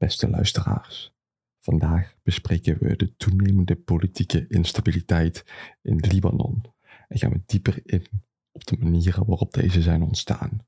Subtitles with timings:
[0.00, 1.12] Beste luisteraars,
[1.58, 5.44] vandaag bespreken we de toenemende politieke instabiliteit
[5.82, 6.62] in Libanon
[7.08, 8.06] en gaan we dieper in
[8.52, 10.66] op de manieren waarop deze zijn ontstaan.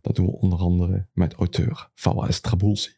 [0.00, 2.96] Dat doen we onder andere met auteur Fawaz Traboulsi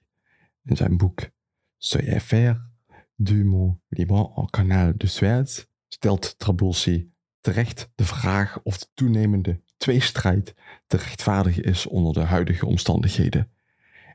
[0.65, 1.31] in zijn boek
[1.77, 2.71] Soyez faire
[3.15, 9.61] du Mont Liban en Canal de Suez stelt Traboulsi terecht de vraag of de toenemende
[9.77, 10.55] tweestrijd
[10.87, 13.51] te rechtvaardigen is onder de huidige omstandigheden.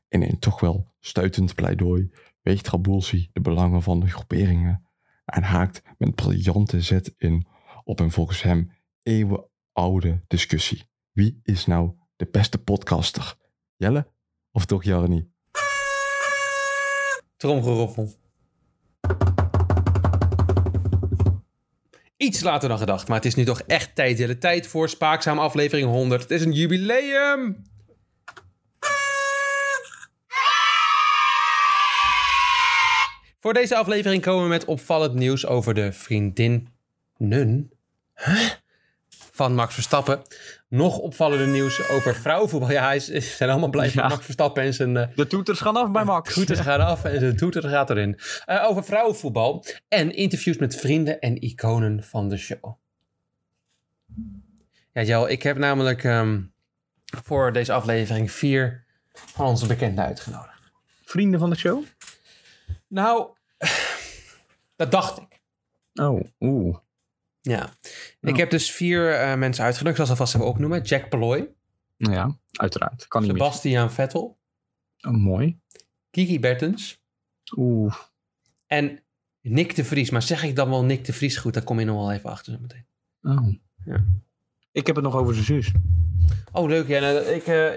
[0.09, 2.11] In een toch wel stuitend pleidooi
[2.41, 4.87] weegt Traboulsi de belangen van de groeperingen
[5.25, 7.47] en haakt met briljante zet in
[7.83, 8.71] op een volgens hem
[9.03, 10.83] eeuwenoude discussie.
[11.11, 13.35] Wie is nou de beste podcaster?
[13.75, 14.07] Jelle
[14.51, 15.29] of toch Jarni?
[17.37, 18.13] Tromgeroffel.
[22.17, 24.17] Iets later dan gedacht, maar het is nu toch echt tijd.
[24.17, 26.21] De tijd voor Spaakzaam aflevering 100.
[26.21, 27.65] Het is een jubileum!
[33.47, 37.71] Voor deze aflevering komen we met opvallend nieuws over de vriendinnen
[38.15, 38.49] huh?
[39.09, 40.21] van Max Verstappen.
[40.67, 42.71] Nog opvallender nieuws over vrouwenvoetbal.
[42.71, 44.07] Ja, hij is, ze zijn allemaal blij met Ja.
[44.07, 44.97] Max Verstappen en zijn...
[44.97, 46.33] eh, De toeters gaan af bij Max.
[46.33, 48.19] toeters gaan af en de toeter gaat erin.
[48.45, 52.75] Eh, over vrouwenvoetbal en interviews met vrienden en iconen van de show.
[54.93, 56.41] Ja, Jel, ik heb namelijk ehm,
[57.25, 60.61] voor deze aflevering vier van onze bekenden uitgenodigd.
[61.03, 61.83] Vrienden van de show?
[62.87, 63.35] Nou,
[64.77, 65.41] dat dacht ik.
[65.93, 66.77] Oh, oeh.
[67.41, 67.69] Ja.
[68.21, 69.99] Ik heb dus vier eh, mensen uitgenodigd.
[69.99, 70.81] Ik zal ze alvast even opnoemen.
[70.81, 71.49] Jack Ploy,
[71.97, 73.07] Nou Ja, uiteraard.
[73.07, 73.31] Kan niet.
[73.31, 74.37] Sebastian Vettel,
[75.07, 75.59] Oh, mooi.
[76.09, 77.01] Kiki Bertens
[77.57, 77.95] Oeh.
[78.67, 78.99] en
[79.41, 80.09] Nick de Vries.
[80.09, 82.29] Maar zeg ik dan wel Nick de Vries goed, dan kom je nog wel even
[82.29, 82.85] achter zo meteen.
[83.21, 83.53] Oh.
[83.85, 84.05] Ja.
[84.71, 85.71] Ik heb het nog over zijn zus.
[86.51, 86.87] Oh, leuk.
[86.87, 87.69] Ja, nou, ik, eh,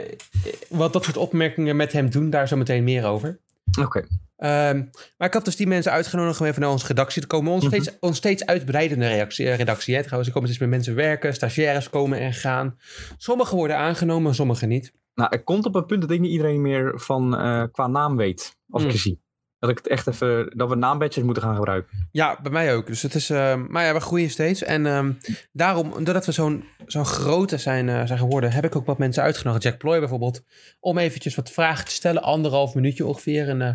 [0.68, 3.40] wat dat soort opmerkingen met hem doen, daar zo meteen meer over.
[3.80, 4.06] Oké.
[4.40, 4.82] Ehm,
[5.16, 7.52] maar ik had dus die mensen uitgenodigd om even naar onze redactie te komen.
[7.52, 7.74] Ons, Mhm.
[7.74, 9.94] steeds, ons steeds uitbreidende reactie, eh, redactie.
[9.94, 10.00] Hè.
[10.00, 12.76] Trouwens, er komen steeds meer mensen werken, stagiaires komen en gaan.
[13.16, 14.92] Sommigen worden aangenomen, sommigen niet.
[15.14, 18.16] Nou, er komt op een punt dat ik niet iedereen meer van eh, qua naam
[18.16, 18.56] weet.
[18.68, 18.94] Als ik Mm.
[18.94, 19.22] je zie.
[19.58, 22.08] Dat ik het echt even, dat we naambadges moeten gaan gebruiken.
[22.12, 22.86] Ja, bij mij ook.
[22.86, 24.62] Dus het is, ehm, maar ja, we groeien steeds.
[24.62, 25.12] En ehm,
[25.52, 29.22] daarom, doordat we zo'n zo'n grote zijn, eh, zijn geworden, heb ik ook wat mensen
[29.22, 29.62] uitgenodigd.
[29.62, 30.42] Jack Ploy bijvoorbeeld,
[30.80, 32.22] om eventjes wat vragen te stellen.
[32.22, 33.74] Anderhalf minuutje ongeveer, eh,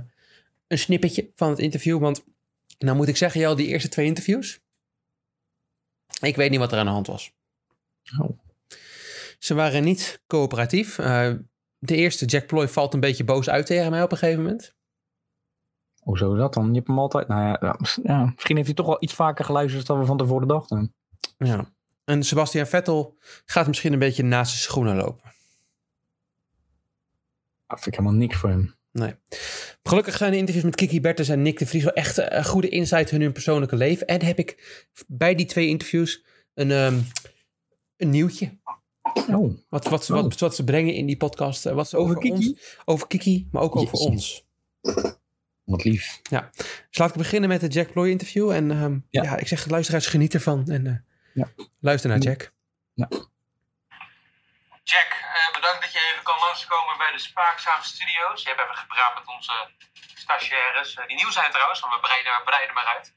[0.68, 2.00] een snippetje van het interview.
[2.00, 2.24] Want,
[2.78, 4.60] nou moet ik zeggen, Jel, die eerste twee interviews,
[6.22, 7.32] ik weet niet wat er aan de hand was.
[8.20, 8.40] Oh.
[9.40, 11.00] Ze waren niet coöperatief.
[11.00, 11.34] Eh,
[11.78, 14.74] de eerste, Jack Ploy, valt een beetje boos uit tegen mij op een gegeven moment.
[16.00, 16.68] Hoezo dat dan?
[16.68, 17.28] Je hebt hem altijd...
[17.28, 20.48] Nou ja, ja, misschien heeft hij toch wel iets vaker geluisterd dan we van tevoren
[20.48, 20.94] dachten.
[21.38, 21.74] Ja.
[22.04, 25.34] En Sebastian Vettel gaat misschien een beetje naast zijn schoenen lopen.
[27.68, 28.76] Dat vind ik helemaal niks voor hem.
[28.98, 29.14] Nee.
[29.84, 32.46] Gelukkig zijn de interviews met Kiki Bertens en Nick de Vries wel echt eh, een
[32.46, 34.08] goede insight in hun persoonlijke leven.
[34.08, 36.24] En heb ik bij die twee interviews
[36.54, 37.00] een, ehm,
[37.98, 38.58] een nieuwtje.
[39.30, 39.58] Oh.
[39.70, 40.22] Wat, wat, ze- Oh.
[40.22, 41.66] wat, wat ze brengen in die podcast.
[41.66, 42.48] eh, Wat ze over, Over Kiki?
[42.48, 44.46] ons, over Kiki, maar ook over ons.
[45.64, 46.20] Wat lief.
[46.90, 48.50] Dus laat ik beginnen met het Jack Ploy interview.
[48.52, 49.24] En ehm, ja.
[49.24, 49.38] Ja.
[49.38, 50.68] ik zeg luisteraars, geniet ervan.
[50.70, 50.96] En eh,
[51.34, 51.50] Ja.
[51.80, 52.22] luister naar
[52.94, 53.08] Ja.
[54.92, 55.12] Jack.
[55.38, 58.42] Eh, bedankt dat je even kan langskomen bij de Spaakzaam Studios.
[58.44, 59.56] Je hebt even gepraat met onze
[60.24, 60.90] stagiaires.
[60.96, 63.08] eh, die nieuw zijn trouwens, want we breiden, we breiden maar uit.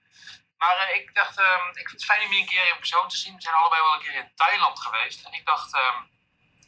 [0.62, 3.08] Maar eh, ik dacht, ehm, ik vind het fijn om je een keer in persoon
[3.08, 3.34] te zien.
[3.34, 5.24] We zijn allebei wel een keer in Thailand geweest.
[5.26, 5.98] En ik dacht, ehm,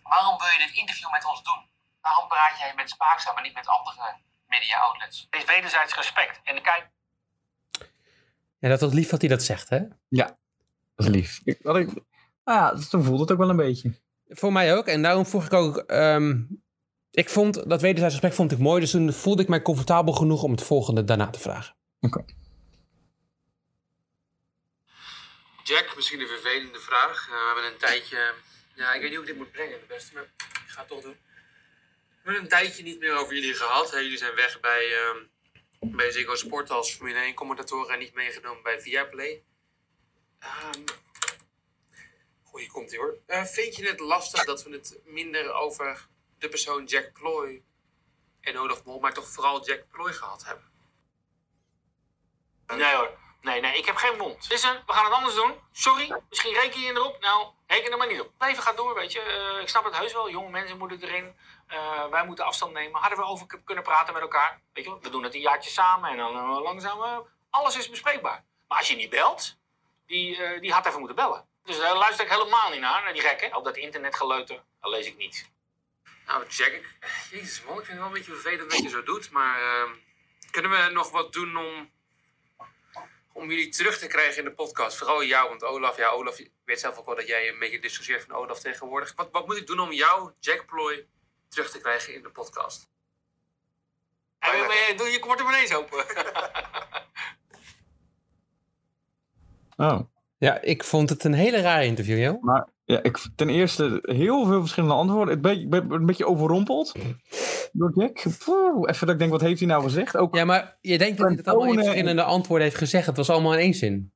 [0.02, 1.68] waarom wil je dit interview met ons doen?
[2.00, 5.26] Waarom praat jij met Spaakzaam en niet met andere media outlets?
[5.30, 6.40] Het is wederzijds respect.
[6.44, 6.88] En kijk,
[8.58, 9.80] Ja, dat is lief dat hij dat zegt, hè?
[10.94, 11.40] Dat is lief.
[11.44, 11.86] Ik, wat ik,
[12.44, 14.00] nou ja, toen voelde het ook wel een beetje.
[14.30, 14.86] Voor mij ook.
[14.86, 15.76] En daarom vroeg ik ook...
[15.76, 16.42] ehm,
[17.10, 18.80] ik vond dat wederzijds gesprek vond ik mooi.
[18.80, 21.74] Dus toen voelde ik mij comfortabel genoeg om het volgende daarna te vragen.
[25.64, 27.28] Jack, misschien een vervelende vraag.
[27.28, 28.34] Eh, we hebben een tijdje.
[28.74, 30.88] Ja, ik weet niet hoe ik dit moet brengen, het beste, maar ik ga het
[30.88, 31.16] toch doen.
[32.22, 33.90] We hebben een tijdje niet meer over jullie gehad.
[33.90, 33.98] Hè?
[33.98, 35.18] Jullie zijn weg bij, ehm
[35.80, 39.42] bij Ziggo Sport als Formule 1 commentatoren en niet meegenomen bij Viaplay.
[40.38, 40.84] Ehm
[42.50, 43.14] goeie komt ie hoor.
[43.26, 46.08] Eh, vind je het lastig dat we het minder over
[46.38, 47.62] de persoon Jack Ploy
[48.40, 50.70] en Olaf Mol, maar toch vooral Jack Ploy gehad hebben?
[52.66, 53.18] Nee hoor.
[53.40, 54.48] Nee, nee, ik heb geen mond.
[54.48, 55.54] Listen, we gaan het anders doen.
[55.72, 57.20] Sorry, misschien reken je erop.
[57.20, 58.32] Nou, reken er maar niet op.
[58.38, 59.20] Leven gaat door, weet je.
[59.20, 60.30] Eh, ik snap het heus wel.
[60.30, 61.36] Jonge mensen moeten erin.
[61.66, 63.00] Eh, wij moeten afstand nemen.
[63.00, 64.60] Hadden we over kunnen praten met elkaar.
[64.72, 67.26] Weet je we doen het een jaartje samen en dan langzaam.
[67.50, 68.44] alles is bespreekbaar.
[68.68, 69.56] Maar als je niet belt,
[70.06, 71.48] die, die had even moeten bellen.
[71.64, 73.56] Dus daar luister ik helemaal niet naar, naar die gekken.
[73.56, 75.50] Op dat internetgeleuter, dat lees ik niet.
[76.26, 76.96] Nou, Jack, ik,
[77.30, 79.60] jezus man, ik vind het wel een beetje vervelend dat je zo doet, maar...
[79.60, 79.90] ehm,
[80.50, 81.90] kunnen we nog wat doen om,
[83.32, 84.96] om jullie terug te krijgen in de podcast?
[84.96, 87.80] Vooral jou, want Olaf, ja, Olaf, je weet zelf ook wel dat jij een beetje
[87.80, 89.14] dissocieert van Olaf tegenwoordig.
[89.14, 91.06] Wat, wat moet ik doen om jou, Jack Ploy,
[91.48, 92.88] terug te krijgen in de podcast?
[94.40, 96.04] Mee, doe je portemonnees open.
[99.76, 100.00] Oh.
[100.40, 102.42] Ja, ik vond het een hele rare interview, joh.
[102.42, 105.34] Maar ja, ik, ten eerste heel veel verschillende antwoorden.
[105.34, 106.94] Ik ben, ik ben een beetje overrompeld
[107.72, 108.22] door Jack.
[108.44, 110.16] Poeh, even dat ik denk, wat heeft hij nou gezegd?
[110.16, 110.40] Ook, ja.
[110.40, 113.06] Ja, maar je denkt dat hij het allemaal in verschillende antwoorden heeft gezegd.
[113.06, 114.12] Het was allemaal in één zin.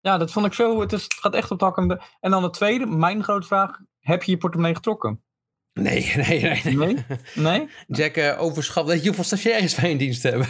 [0.00, 0.80] dat vond ik zo.
[0.80, 2.00] Het, is, het gaat echt op de hakken.
[2.20, 3.78] En dan de tweede, mijn grote vraag.
[4.00, 5.22] Heb je je portemonnee getrokken?
[5.72, 6.60] Nee, nee, nee.
[6.64, 6.74] nee.
[6.74, 7.04] Nee?
[7.34, 7.68] Nee?
[7.86, 8.86] Jack eh, overschat.
[8.86, 10.46] Weet je hoeveel stagiaires wij in dienst hebben?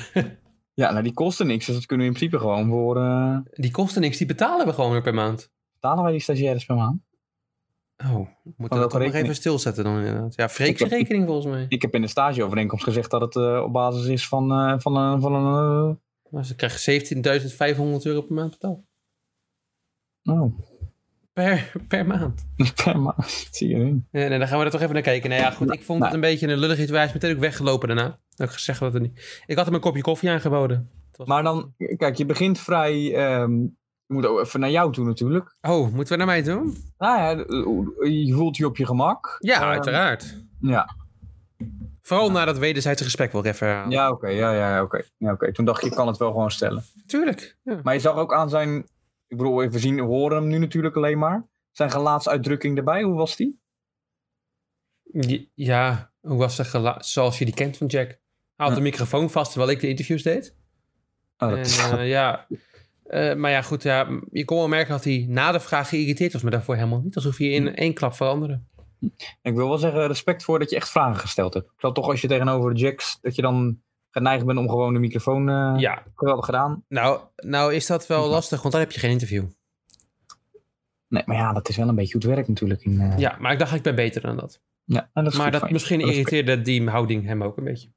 [0.74, 1.66] Ja, nou die kosten niks.
[1.66, 2.96] Dus dat kunnen we in principe gewoon voor...
[2.96, 5.50] eh, Die kosten niks, die betalen we gewoon weer per maand.
[5.72, 7.00] betalen wij die stagiaires per maand?
[7.96, 10.34] Oh, we moeten welke dat nog even stilzetten dan inderdaad.
[10.34, 11.66] Ja, Freek's rekening volgens mij.
[11.68, 14.96] Ik heb in de stageovereenkomst gezegd dat het eh, op basis is van, eh, van,
[14.96, 15.98] een van een...
[16.30, 17.04] Maar ze krijgen
[17.96, 18.80] 17.500 euro per maand betaald.
[20.24, 20.58] oh,
[21.32, 22.46] Per, per maand.
[22.84, 23.46] per maand.
[23.50, 24.04] Zie je nu.
[24.10, 25.30] Nee, nee, dan gaan we er toch even naar kijken.
[25.30, 25.72] Nee, ja, goed.
[25.72, 26.04] Ik vond Nou.
[26.12, 26.90] het een beetje een lullig iets.
[26.90, 28.18] Hij is meteen ook weggelopen daarna.
[28.34, 29.42] Dat ik gezegd dat het niet.
[29.46, 30.90] Ik had hem een kopje koffie aangeboden.
[31.16, 33.14] Was- Maar dan, kijk, je begint vrij...
[33.14, 33.52] ehm,
[34.06, 35.56] je moet ook even naar jou toe natuurlijk.
[35.60, 36.76] Oh, moeten we naar mij toe?
[36.98, 37.30] Nou ja,
[38.08, 39.36] je voelt je op je gemak.
[39.38, 40.44] Ja, Ehm, uiteraard.
[40.60, 40.96] Ja,
[42.02, 43.90] Vooral na dat wederzijdse gesprek wil ik even herhalen.
[43.90, 44.28] ja oké.
[44.28, 45.02] ja, ja, oké.
[45.16, 45.52] Ja, oké.
[45.52, 46.82] Toen dacht je, ik kan het wel gewoon stellen.
[47.06, 47.56] Tuurlijk.
[47.62, 47.80] Ja.
[47.82, 48.76] Maar je zag ook aan zijn...
[49.26, 51.46] Ik bedoel, we zien, we horen hem nu natuurlijk alleen maar.
[51.70, 53.60] Zijn gelaatsuitdrukking erbij, hoe was die?
[55.54, 58.18] Ja, hoe was het gela- zoals je die kent van Jack?
[58.56, 58.74] Hij had Ja.
[58.74, 60.54] de microfoon vast terwijl ik de interviews deed.
[61.38, 62.46] Oh, En eh, ja,
[63.04, 66.32] Eh, maar ja, goed, ja, je kon wel merken dat hij na de vraag geïrriteerd
[66.32, 67.16] was, maar daarvoor helemaal niet.
[67.16, 68.60] Alsof hij in één klap veranderde.
[69.42, 71.66] ik wil wel zeggen, respect voor dat je echt vragen gesteld hebt.
[71.66, 73.80] Ik zal toch als je tegenover de Jacks, dat je dan
[74.10, 75.48] geneigd bent om gewoon de microfoon...
[75.48, 76.84] eh Ja, Geweldig gedaan.
[76.88, 79.44] nou, nou is dat wel lastig, want dan heb je geen interview.
[81.08, 82.82] Nee, maar ja, dat is wel een beetje hoe het werkt natuurlijk.
[82.84, 84.60] In, Ja, maar ik dacht, ik ben beter dan dat.
[84.84, 85.72] ja en dat is maar goed dat, je.
[85.74, 87.88] misschien irriteerde die houding hem ook een beetje.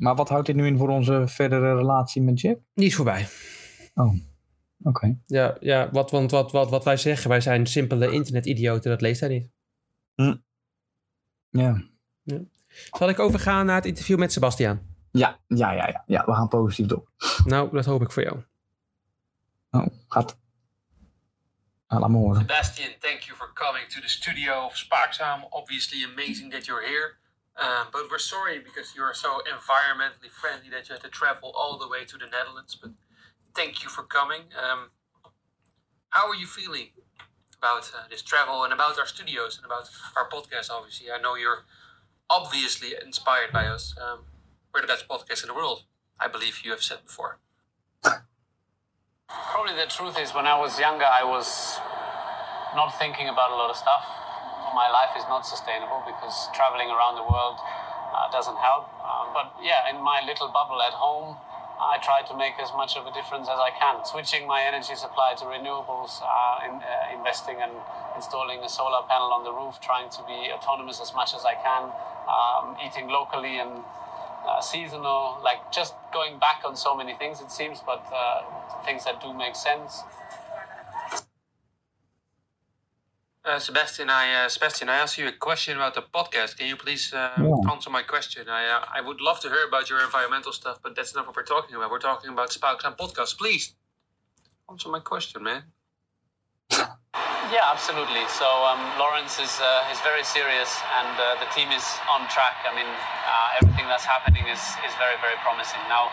[0.00, 2.58] Maar wat houdt dit nu in voor onze verdere relatie met Jack?
[2.74, 3.28] Die is voorbij.
[4.82, 5.18] Oké.
[5.26, 9.20] Ja, ja wat, want wat, wat, wat wij zeggen, wij zijn simpele internetidioten, dat leest
[9.20, 9.50] hij niet.
[11.50, 11.82] Ja.
[12.90, 14.88] Zal ik overgaan naar het interview met Sebastiaan?
[15.10, 16.24] Ja, ja, ja, ja, ja.
[16.24, 17.10] We gaan positief door.
[17.44, 18.42] Nou, dat hoop ik voor jou.
[19.70, 20.38] Oh, gaat.
[21.86, 22.40] Ah, laat me horen.
[22.40, 25.46] Sebastian, thank you for coming to the studio of Spaakzaam.
[25.50, 27.19] Obviously amazing that you're here.
[27.60, 31.78] Um, but we're sorry because you're so environmentally friendly that you had to travel all
[31.78, 32.76] the way to the Netherlands.
[32.80, 32.92] But
[33.54, 34.44] thank you for coming.
[34.56, 34.90] Um,
[36.08, 36.88] how are you feeling
[37.58, 41.08] about uh, this travel and about our studios and about our podcast, obviously?
[41.10, 41.64] I know you're
[42.30, 43.94] obviously inspired by us.
[44.00, 44.20] Um,
[44.72, 45.82] we're the best podcast in the world,
[46.18, 47.38] I believe you have said before.
[49.28, 51.78] Probably the truth is, when I was younger, I was
[52.74, 54.19] not thinking about a lot of stuff.
[54.74, 57.58] My life is not sustainable because traveling around the world
[58.14, 58.86] uh, doesn't help.
[59.02, 61.36] Um, but yeah, in my little bubble at home,
[61.80, 64.04] I try to make as much of a difference as I can.
[64.04, 67.72] Switching my energy supply to renewables, uh, in, uh, investing and
[68.14, 71.54] installing a solar panel on the roof, trying to be autonomous as much as I
[71.56, 71.88] can,
[72.28, 73.82] um, eating locally and
[74.46, 78.42] uh, seasonal, like just going back on so many things it seems, but uh,
[78.84, 80.04] things that do make sense.
[83.50, 86.56] Uh, Sebastian, I uh, Sebastian, I asked you a question about the podcast.
[86.56, 87.72] Can you please uh, Yeah.
[87.72, 88.42] answer my question?
[88.48, 91.34] I uh, I would love to hear about your environmental stuff, but that's not what
[91.34, 91.90] we're talking about.
[91.90, 93.38] We're talking about Spouks and podcast.
[93.42, 93.64] Please
[94.70, 95.62] answer my question, man.
[97.50, 98.22] Yeah, absolutely.
[98.40, 102.56] So um, Lawrence is uh, is very serious, and uh, the team is on track.
[102.62, 105.82] I mean, uh, everything that's happening is is very very promising.
[105.90, 106.04] Now,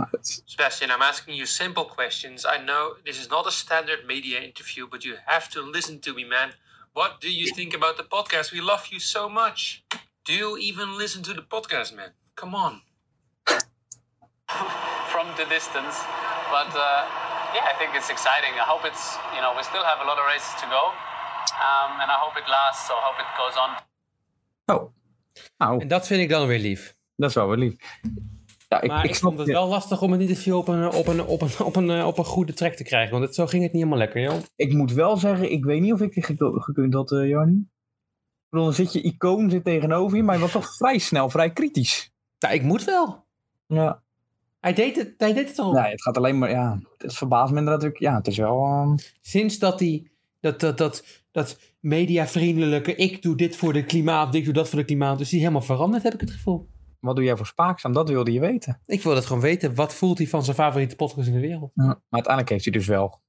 [0.00, 2.44] Het- Sebastian, I'm asking you simple questions.
[2.44, 6.12] I know this is not a standard media interview, but you have to listen to
[6.14, 6.52] me, man.
[6.92, 8.52] What do you think about the podcast?
[8.52, 9.82] We love you so much.
[10.24, 12.10] Do you even listen to the podcast, man?
[12.34, 12.80] Come on.
[15.12, 15.96] from the distance,
[16.50, 17.02] but uh,
[17.54, 18.52] yeah, I think it's exciting.
[18.54, 20.82] I hope it's you know we still have a lot of races to go,
[21.68, 22.86] um, and I hope it lasts.
[22.88, 23.70] So I hope it goes on
[24.68, 24.92] Oh.
[25.58, 26.94] Nou, En dat vind ik dan weer lief.
[27.16, 27.74] dat is wel weer lief.
[28.68, 31.24] Ja, ik, Maar ik, vond het wel lastig om een interview op een, op een,
[31.24, 33.12] op een, op een, eh, op een goede track te krijgen.
[33.12, 34.42] Want het, zo ging het niet helemaal lekker, joh.
[34.56, 37.56] Ik moet wel zeggen, ik weet niet of ik dit gek- gekund had, Jarni.
[37.56, 41.30] Ik bedoel, dan zit je icoon zit tegenover je, maar hij was toch vrij snel,
[41.30, 42.12] vrij kritisch.
[42.38, 43.24] Nou, ik moet wel.
[43.66, 44.02] Ja.
[44.60, 45.72] Hij deed het, hij deed het al.
[45.72, 47.96] Nee, het gaat alleen maar, ja, het verbaast me ook.
[47.96, 53.36] Ja, het is wel, ehm, Sinds dat hij, dat, dat, dat, dat mediavriendelijke, ik doe
[53.36, 56.14] dit voor de klimaat, ik doe dat voor de klimaat, dus die helemaal veranderd, heb
[56.14, 56.68] ik het gevoel.
[57.06, 57.92] Wat doe jij voor spaakzaam?
[57.92, 58.80] Dat wilde je weten.
[58.86, 59.74] Ik wil het gewoon weten.
[59.74, 61.70] Wat voelt hij van zijn favoriete podcast in de wereld?
[61.74, 63.20] Maar uiteindelijk heeft hij dus wel...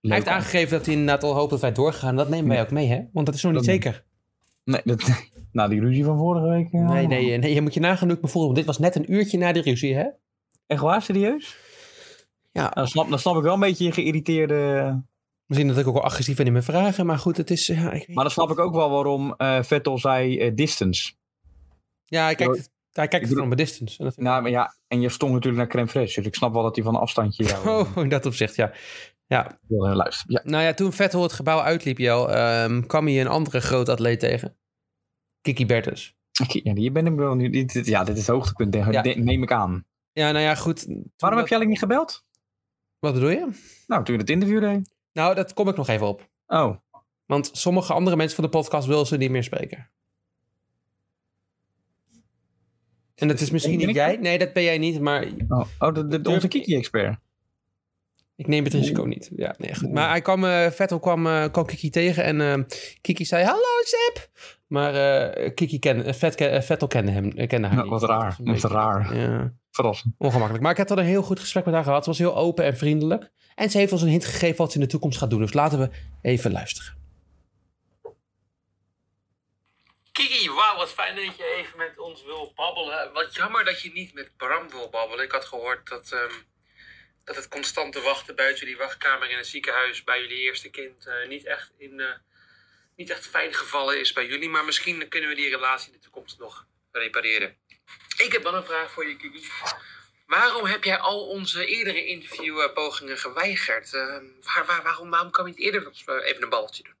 [0.00, 2.16] Hij heeft aangegeven dat hij inderdaad al hoopt dat wij doorgaan.
[2.16, 3.02] Dat nemen wij ook mee, hè?
[3.12, 4.04] Want dat is nog niet Dat- zeker.
[4.64, 5.02] Nee, dat,
[5.52, 6.68] na die ruzie van vorige week.
[6.72, 6.92] ja.
[6.92, 7.54] Nee, nee, nee.
[7.54, 8.42] Je moet je nagaan hoe ik me voel.
[8.44, 10.04] Want dit was net een uurtje na de ruzie, hè?
[10.66, 11.56] Echt waar, serieus?
[12.52, 12.68] Ja.
[12.68, 15.02] Dan snap, dan snap ik wel een beetje je geïrriteerde...
[15.46, 17.06] Misschien dat ik ook wel agressief ben in mijn vragen.
[17.06, 17.66] Maar goed, het is...
[17.66, 21.12] Ja, ik Maar dan snap ik ook wel waarom eh, Vettel zei eh, distance.
[22.04, 23.98] ja hij kijkt, hij kijkt Ik het van mijn distance.
[23.98, 26.14] En dat Nou, maar ja, en je stond natuurlijk naar crème fraîche.
[26.14, 28.72] Dus ik snap wel dat hij van een afstandje jou Oh, in dat opzicht, ja.
[29.26, 30.40] Ja, wil eh, luisteren.
[30.44, 30.50] Ja.
[30.50, 34.20] nou ja, toen Vettel het gebouw uitliep, Jel, ehm, kwam hij een andere groot atleet
[34.20, 34.56] tegen.
[35.40, 36.14] Kiki Bertens.
[36.48, 37.50] Ja, hier ben ik wel nu.
[37.50, 39.02] Dit, ja, dit is het hoogtepunt, Ja.
[39.02, 39.84] neem ik aan.
[40.12, 40.86] Ja, nou ja, goed.
[41.16, 42.24] Waarom heb je eigenlijk niet gebeld?
[42.98, 43.48] Wat bedoel je?
[43.86, 44.94] Nou, toen je het interview deed.
[45.12, 46.28] Nou, dat kom ik nog even op.
[46.46, 46.76] Oh,
[47.26, 49.90] Want sommige andere mensen van de podcast willen ze niet meer spreken.
[53.14, 54.16] En dat is misschien niet jij.
[54.16, 55.00] Nee, dat ben jij niet.
[55.00, 57.16] Maar oh, oh de, de, de- onze Kiki-expert.
[58.36, 59.30] ik neem het risico niet.
[59.36, 59.92] Ja, nee, goed.
[59.92, 62.24] Maar hij kwam, eh, Vettel kwam, eh, kwam Kiki tegen.
[62.24, 62.62] En eh,
[63.00, 64.30] Kiki zei, hallo Sepp.
[64.66, 64.92] Maar
[65.52, 67.90] Kiki kende, Vet, Vettel kende hem kende haar Ja, niet.
[67.90, 69.16] wat raar, wat beetje- raar.
[69.16, 70.14] Ja, Verrassend.
[70.18, 70.62] ongemakkelijk.
[70.62, 72.02] Maar ik heb al een heel goed gesprek met haar gehad.
[72.04, 73.30] Ze was heel open en vriendelijk.
[73.54, 75.40] En ze heeft ons een hint gegeven wat ze in de toekomst gaat doen.
[75.40, 75.90] Dus laten we
[76.22, 76.94] even luisteren.
[80.14, 83.12] Kiki, wauw, wat fijn dat je even met ons wil babbelen.
[83.12, 85.24] Wat jammer dat je niet met Bram wil babbelen.
[85.24, 86.32] Ik had gehoord dat, ehm,
[87.24, 91.28] dat het constante wachten buiten jullie wachtkamer in het ziekenhuis bij jullie eerste kind eh,
[91.28, 92.14] niet, echt in, eh,
[92.96, 94.48] niet echt fijn gevallen is bij jullie.
[94.48, 97.56] Maar misschien kunnen we die relatie in de toekomst nog repareren.
[98.16, 99.48] Ik heb wel een vraag voor je, Kiki.
[100.26, 103.94] Waarom heb jij al onze eerdere interviewpogingen geweigerd?
[103.94, 106.93] Ehm, waar, waar, waarom, waarom kan je niet eerder eh, even een babbeltje doen?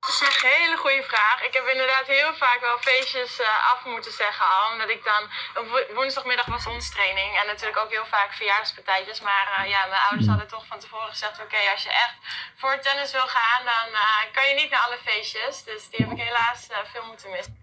[0.00, 1.42] Dat is echt een hele goede vraag.
[1.42, 4.72] Ik heb inderdaad heel vaak wel feestjes eh, af moeten zeggen al.
[4.72, 5.22] Omdat ik dan...
[5.54, 7.38] Op woensdagmiddag was ons training.
[7.38, 9.20] En natuurlijk ook heel vaak verjaardagspartijtjes.
[9.20, 11.40] Maar eh, ja, mijn ouders hadden toch van tevoren gezegd...
[11.42, 12.16] Oké, als je echt
[12.54, 15.64] voor tennis wil gaan, dan eh, kan je niet naar alle feestjes.
[15.64, 17.56] Dus die heb ik helaas eh, veel moeten missen.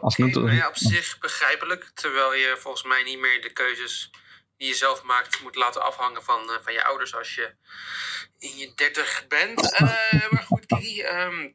[0.00, 1.90] Oké, nou ja, op zich begrijpelijk.
[1.94, 4.10] Terwijl je volgens mij niet meer de keuzes
[4.58, 7.54] die je zelf maakt moet laten afhangen van, eh, van je ouders als je
[8.38, 9.72] in je dertig bent.
[9.72, 11.50] Eh, maar goed, Kiki, ehm,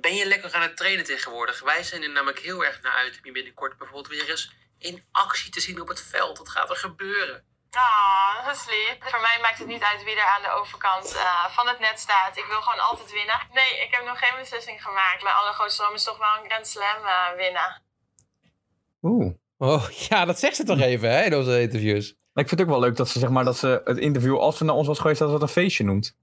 [0.00, 1.60] ben je lekker aan het trainen tegenwoordig?
[1.60, 5.04] Wij zijn er namelijk heel erg naar uit om je binnenkort bijvoorbeeld weer eens in
[5.12, 6.38] actie te zien op het veld.
[6.38, 7.46] Wat gaat er gebeuren?
[7.70, 8.96] Ah, dat is lief.
[9.00, 11.98] Voor mij maakt het niet uit wie er aan de overkant eh, van het net
[12.00, 12.36] staat.
[12.36, 13.48] Ik wil gewoon altijd winnen.
[13.52, 15.22] Nee, ik heb nog geen beslissing gemaakt.
[15.22, 17.82] Mijn allergrootste droom is toch wel een Grand Slam eh, winnen.
[19.02, 19.34] Oeh.
[19.62, 22.08] Oh, ja, dat zegt ze toch even, hè, in onze interviews.
[22.10, 24.56] Ik vind het ook wel leuk dat ze, zeg maar, dat ze het interview, als
[24.56, 26.16] ze naar ons was geweest, dat ze het een feestje noemt.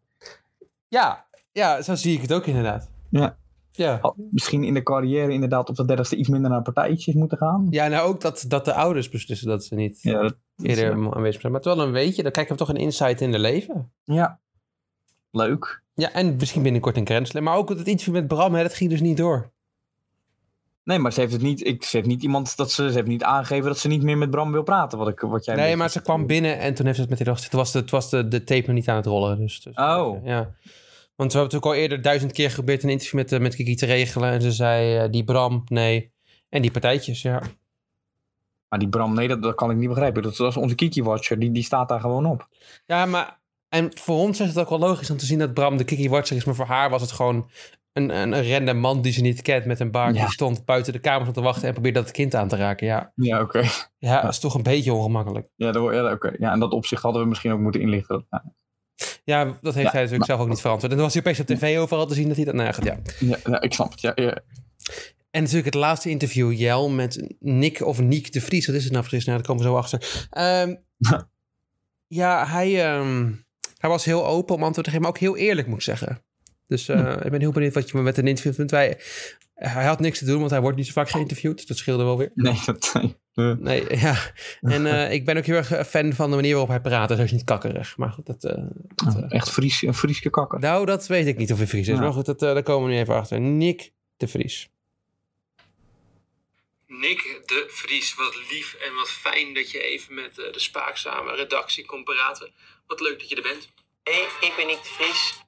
[0.88, 2.90] Ja, ja, zo zie ik het ook inderdaad.
[3.10, 3.38] Ja.
[3.72, 4.14] Ja.
[4.30, 7.68] Misschien in de carrière inderdaad op de dertigste iets minder naar partijtjes moeten gaan.
[7.70, 11.42] Ja, nou ook dat, dat de ouders beslissen dat ze niet Ja, dat, eerder aanwezig
[11.42, 11.52] zijn.
[11.52, 13.92] Maar terwijl dan weet je, dan krijg je toch een insight in de leven.
[14.04, 14.40] ja.
[15.32, 15.84] Leuk.
[15.94, 17.42] Ja, en misschien binnenkort een grensle.
[17.42, 19.52] Maar ook het interview met Bram, hè, dat ging dus niet door.
[20.84, 23.08] Nee, maar ze heeft het niet, ik, ze heeft niet iemand dat ze, ze heeft
[23.08, 24.98] niet aangegeven dat ze niet meer met Bram wil praten.
[24.98, 27.20] Wat, ik, wat jij nee, maar ze kwam binnen en toen heeft ze het met
[27.20, 29.38] die dag Toen was, de, het was de, de tape nog niet aan het rollen.
[29.38, 30.26] Dus, dus, Oh.
[30.26, 30.54] Ja.
[31.16, 33.76] Want we hebben natuurlijk al eerder duizend keer geprobeerd een interview met, eh, met Kiki
[33.76, 34.32] te regelen.
[34.32, 36.12] En ze zei, eh, die Bram, nee.
[36.50, 37.42] En die partijtjes, ja.
[38.70, 40.24] Maar die Bram, nee, dat, dat kan ik niet begrijpen.
[40.24, 42.48] Dat, dat is onze Kiki-watcher, die, die staat daar gewoon op.
[42.86, 43.38] Ja, maar...
[43.70, 46.10] En voor ons is het ook wel logisch om te zien dat Bram de Kiki
[46.10, 46.44] Watcher is.
[46.44, 47.50] Maar voor haar was het gewoon
[48.00, 50.16] een, een, random man die ze niet kent met een baard.
[50.16, 50.22] Ja.
[50.22, 52.88] Die stond buiten de kamer om te wachten en probeerde dat kind aan te raken.
[52.88, 53.64] Ja, Ja, oké.
[53.98, 55.50] ja dat is toch een beetje ongemakkelijk.
[55.56, 56.32] Ja, dat- ja, oké.
[56.40, 58.26] ja, en dat opzicht hadden we misschien ook moeten inlichten.
[58.30, 58.44] Ja,
[59.24, 60.92] Ja, dat heeft Ja, hij natuurlijk zelf ook niet verantwoord.
[60.92, 62.54] En dan was hij opeens op tv overal te zien dat hij dat...
[62.54, 62.98] Nou ja,
[63.46, 63.62] ja.
[63.62, 64.02] ik snap het.
[64.02, 64.38] Ja, ja.
[65.32, 68.66] En natuurlijk het laatste interview, Jel, met Nick of Niek de Vries.
[68.68, 69.26] Wat is het nou precies?
[69.26, 70.28] Nou, daar komen we zo achter.
[70.30, 70.76] Ehm,
[72.22, 73.32] ja, hij, ehm,
[73.78, 76.22] hij was heel open om antwoord te geven, maar ook heel eerlijk, moet ik zeggen.
[76.70, 78.72] Dus eh, ik ben heel benieuwd wat je met een interview vindt.
[78.72, 79.00] Wij,
[79.56, 81.58] hij had niks te doen, want hij wordt niet zo vaak geïnterviewd.
[81.58, 82.32] Dus dat scheelde wel weer.
[82.34, 82.92] Nee, dat...
[82.94, 83.18] nee.
[83.34, 84.16] Eh, Nee, ja.
[84.62, 87.08] En eh, ik ben ook heel erg fan van de manier waarop hij praat.
[87.08, 87.98] Dus hij is niet kakkerig.
[87.98, 88.44] Maar goed, dat...
[88.44, 88.64] eh,
[88.96, 90.60] dat, eh, echt Fries, een Frieske kakker.
[90.60, 91.96] nou, dat weet ik niet of hij Fries is.
[91.96, 92.02] Ja.
[92.02, 93.40] Maar goed, dat, eh, daar komen we nu even achter.
[93.40, 94.70] Nick de Vries.
[96.88, 101.36] Nick de Vries, wat lief en wat fijn dat je even met eh, de spaakzame
[101.36, 102.52] redactie kon praten.
[102.88, 103.68] Wat leuk dat je er bent.
[104.04, 105.40] Hey, ik ben Nick de Vries.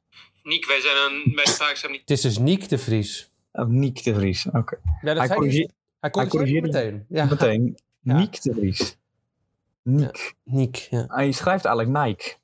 [0.43, 1.99] Nick, wij zijn Spaakzaam niet...
[2.01, 3.29] Het is dus Niek de Vries.
[3.51, 4.79] Oh, Niek de Vries, oké.
[5.01, 7.05] Ja, dat Hij zei corrigeert- hij, hij corrigeerde corrigeerde meteen.
[7.09, 7.77] Ja, Meteen.
[8.03, 8.17] Ja.
[8.17, 8.97] Niek de Vries.
[9.83, 10.33] Niek.
[10.43, 10.75] Niek.
[10.89, 11.05] Ja.
[11.07, 12.35] Hij schrijft eigenlijk Nike.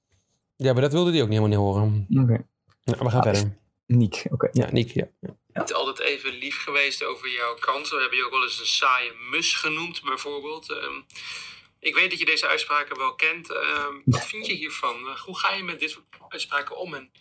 [0.55, 2.05] ja, maar dat wilde hij ook niet helemaal niet horen.
[2.23, 2.45] Oké.
[2.83, 3.57] Nou, we gaan Ah, verder.
[3.85, 4.49] Niek, oké.
[4.51, 5.07] Ja, Niek, ja.
[5.21, 5.35] ja.
[5.53, 7.95] niet altijd even lief geweest over jouw kansen.
[7.95, 10.71] We hebben je ook wel eens een saaie mus genoemd, bijvoorbeeld.
[10.71, 11.01] Ehm,
[11.79, 13.51] ik weet dat je deze uitspraken wel kent.
[13.51, 14.95] Ehm, wat vind je hiervan?
[15.25, 17.11] Hoe ga je met dit soort uitspraken om en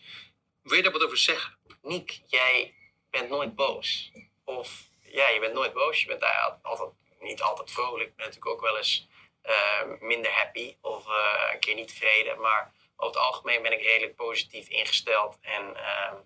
[0.67, 1.59] wil je daar wat over zeggen?
[1.83, 2.75] Niek, jij
[3.11, 4.13] bent nooit boos.
[4.45, 6.01] Of ja, je bent nooit boos.
[6.01, 6.25] Je bent
[6.63, 8.09] altijd, niet altijd vrolijk.
[8.09, 9.09] Je bent natuurlijk ook wel eens
[9.43, 12.41] eh, minder happy of eh, een keer niet tevreden.
[12.41, 15.39] Maar over het algemeen ben ik redelijk positief ingesteld.
[15.41, 16.17] En ehm,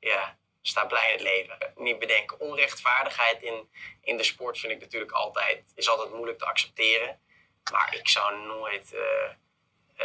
[0.00, 1.72] ja, sta blij in het leven.
[1.76, 2.40] Niet bedenken.
[2.40, 3.70] Onrechtvaardigheid in,
[4.02, 7.20] in de sport vind ik natuurlijk altijd, is altijd moeilijk te accepteren.
[7.72, 9.30] Maar ik zou nooit eh,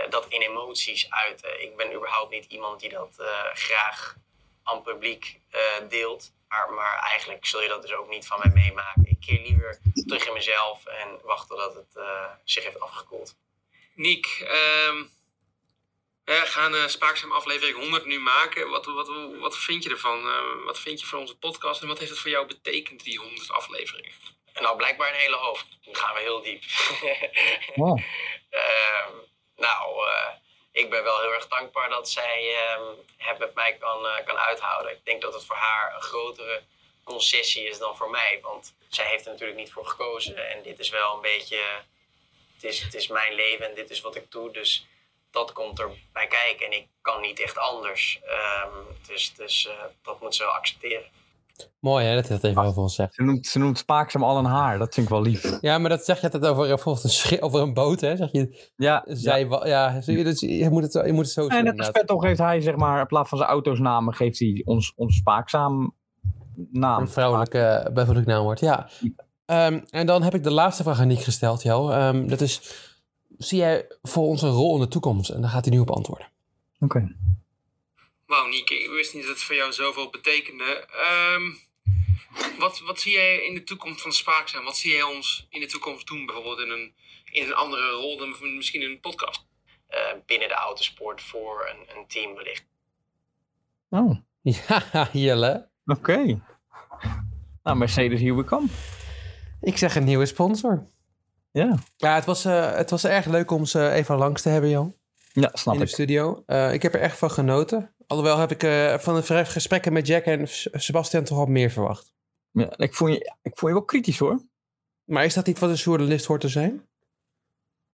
[0.10, 1.62] dat in emoties uiten.
[1.62, 4.16] Ik ben überhaupt niet iemand die dat eh, graag
[4.64, 6.34] aan het publiek eh, deelt.
[6.48, 9.06] Maar, maar eigenlijk zul je dat dus ook niet van mij meemaken.
[9.06, 13.36] Ik keer liever terug in mezelf en wacht totdat het eh, zich heeft afgekoeld.
[13.94, 15.04] Niek, ehm,
[16.24, 18.70] we gaan eh, Spaakzaam aflevering 100 nu maken.
[18.70, 19.10] Wat, wat,
[19.40, 20.20] wat vind je ervan?
[20.20, 23.20] Eh, wat vind je van onze podcast en wat heeft het voor jou betekend, die
[23.20, 24.12] 100 afleveringen?
[24.54, 25.64] En nou, blijkbaar een hele hoop.
[25.86, 26.64] Nu gaan we heel diep.
[27.76, 28.00] Wow.
[28.50, 29.12] Ehm,
[29.56, 30.34] nou, eh,
[30.72, 32.84] ik ben wel heel erg dankbaar dat zij ehm,
[33.18, 34.92] het met mij kan, eh, kan uithouden.
[34.92, 36.64] Ik denk dat het voor haar een grotere
[37.04, 38.40] concessie is dan voor mij.
[38.42, 40.50] Want zij heeft er natuurlijk niet voor gekozen.
[40.50, 41.60] En dit is wel een beetje...
[42.54, 44.52] Het is, het is mijn leven en dit is wat ik doe.
[44.52, 44.86] Dus
[45.32, 46.66] dat komt erbij kijken.
[46.66, 48.20] En ik kan niet echt anders.
[48.26, 51.12] Ehm, dus dus eh, dat moet ze accepteren.
[51.80, 53.14] Mooi hè, dat hij dat even over ons zegt.
[53.14, 54.78] Ze noemt, ze noemt spaakzaam al een haar.
[54.78, 55.58] Dat vind ik wel lief.
[55.62, 58.16] Ja, maar dat zeg je altijd over, bijvoorbeeld een, schip, over een boot, hè?
[58.16, 60.02] Zeg je, Ja, zij, ja.
[60.06, 61.58] je, dus je, moet het, je moet het zo zien.
[61.58, 61.90] En net als.
[61.92, 65.16] Vettel geeft hij, zeg maar, in plaats van zijn auto's namen, geeft hij ons, ons
[65.16, 65.94] spaakzaam
[66.72, 67.02] naam.
[67.02, 68.90] Een vrouwelijke bijvoorbeeld naamwoord, ja.
[69.46, 71.90] Ehm, en dan heb ik de laatste vraag aan Nick gesteld, Jo.
[71.90, 72.62] Ehm, dat is,
[73.38, 75.30] zie jij voor ons een rol in de toekomst?
[75.30, 76.28] En daar gaat hij nu op antwoorden.
[76.80, 77.16] Oké.
[78.26, 80.88] Wauw, Niek, ik wist niet dat het voor jou zoveel betekende.
[80.92, 81.44] Ehm,
[82.60, 84.64] wat, wat zie jij in de toekomst van Spaakzaam?
[84.64, 86.94] Wat zie jij ons in de toekomst doen, bijvoorbeeld in een,
[87.32, 89.46] in een andere rol dan misschien in een podcast?
[89.88, 92.66] Eh, binnen de autosport voor een, een team wellicht.
[93.90, 95.70] Oh, Ja, Jelle.
[95.86, 96.42] oké.
[97.64, 98.68] Nou, Mercedes, here we come.
[99.62, 100.88] Ik zeg een nieuwe sponsor.
[101.52, 104.70] Ja, Ja, het was, eh, het was erg leuk om ze even langs te hebben,
[104.70, 104.96] Jan.
[105.34, 105.92] ja snap in de ik.
[105.94, 106.44] studio.
[106.46, 107.95] Eh, ik heb er echt van genoten.
[108.08, 112.14] Alhoewel heb ik eh, van de gesprekken met Jack en Sebastian toch al meer verwacht.
[112.52, 114.42] Ja, ik, vond je, ik vond je wel kritisch hoor.
[115.04, 116.88] Maar is dat niet wat een journalist hoort te zijn?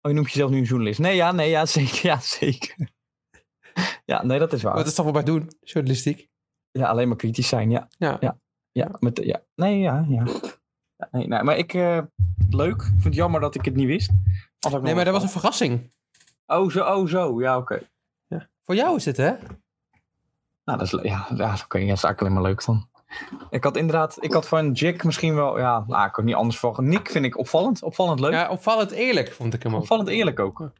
[0.01, 0.99] Oh, je noemt jezelf nu een journalist.
[0.99, 2.05] Nee, ja, nee, ja, zeker.
[2.05, 2.89] Ja, zeker.
[4.05, 4.73] Ja, nee, dat is waar.
[4.73, 6.27] Wat is toch wat wij doen, journalistiek?
[6.71, 7.87] Ja, alleen maar kritisch zijn, ja.
[7.97, 8.17] Ja.
[8.19, 8.39] Ja,
[8.71, 9.43] ja, met, ja.
[9.55, 10.23] Nee, ja, ja.
[10.95, 12.01] ja nee, nee, maar ik, eh,
[12.49, 12.81] leuk.
[12.81, 14.11] Ik vind het jammer dat ik het niet wist.
[14.81, 15.91] Nee, maar dat was een verrassing.
[16.45, 17.41] Oh, zo, oh, zo.
[17.41, 17.89] Ja, oké.
[18.63, 19.35] Voor jou is het, hè?
[20.67, 22.87] Nou, dat is, ja, dat is eigenlijk alleen maar leuk dan.
[23.49, 26.59] Ik had inderdaad, ik had van Jack misschien wel, ja, nou, ik had niet anders
[26.59, 26.75] van.
[26.89, 28.31] Nick vind ik opvallend, opvallend leuk.
[28.31, 29.81] Ja, opvallend eerlijk vond ik hem ook.
[29.81, 30.71] Opvallend eerlijk ook.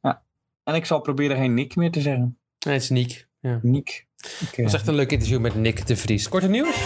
[0.00, 0.22] Ja.
[0.64, 2.38] En ik zal proberen geen Nick meer te zeggen.
[2.58, 3.28] Nee, het is Niek.
[3.40, 3.58] Ja.
[3.62, 4.06] Nick.
[4.16, 6.28] Het eh, was echt een leuk interview met Nick de Vries.
[6.28, 6.76] Korte nieuws?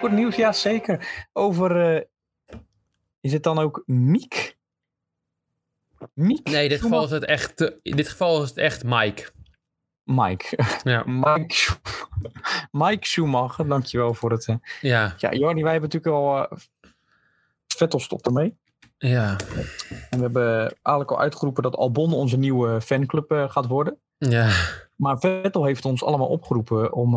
[0.00, 1.26] Goed nieuws, ja zeker.
[1.32, 2.02] Over, eh,
[3.20, 4.57] is het dan ook Niek?
[6.14, 6.48] Niek?
[6.50, 9.30] Nee, in dit geval is het echt, in dit geval is het echt Mike.
[10.04, 10.58] Mike.
[10.84, 11.02] Ja.
[11.24, 11.78] Mike, Schu-
[12.70, 14.46] Mike Schumacher, dankjewel voor het...
[14.48, 15.14] eh, Ja.
[15.18, 16.48] Ja, Jordi, wij hebben natuurlijk al...
[16.50, 16.58] eh,
[17.66, 18.56] Vettel stopt ermee.
[18.98, 19.36] Ja.
[20.10, 23.98] En we hebben eigenlijk al uitgeroepen dat Albon onze nieuwe fanclub eh, gaat worden.
[24.18, 24.50] Ja.
[24.96, 27.14] Maar Vettel heeft ons allemaal opgeroepen om,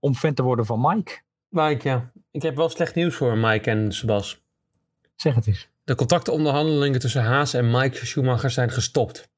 [0.00, 1.20] om fan te worden van Mike.
[1.48, 2.10] Mike, ja.
[2.30, 4.42] Ik heb wel slecht nieuws voor Mike en Sebas.
[5.16, 5.68] Zeg het eens.
[5.84, 9.30] De contactonderhandelingen tussen Haas en Mike Schumacher zijn gestopt.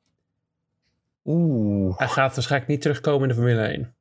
[1.24, 1.98] Oeh.
[1.98, 3.94] Hij gaat waarschijnlijk niet terugkomen in de Formule 1.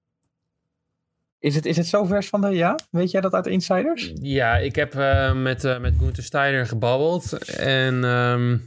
[1.39, 2.75] Is het, is het zo vers van de ja?
[2.89, 4.11] Weet jij dat uit Insiders?
[4.15, 7.33] Ja, ik heb eh, met, eh met Gunther Steiner gebabbeld.
[7.57, 8.57] En ehm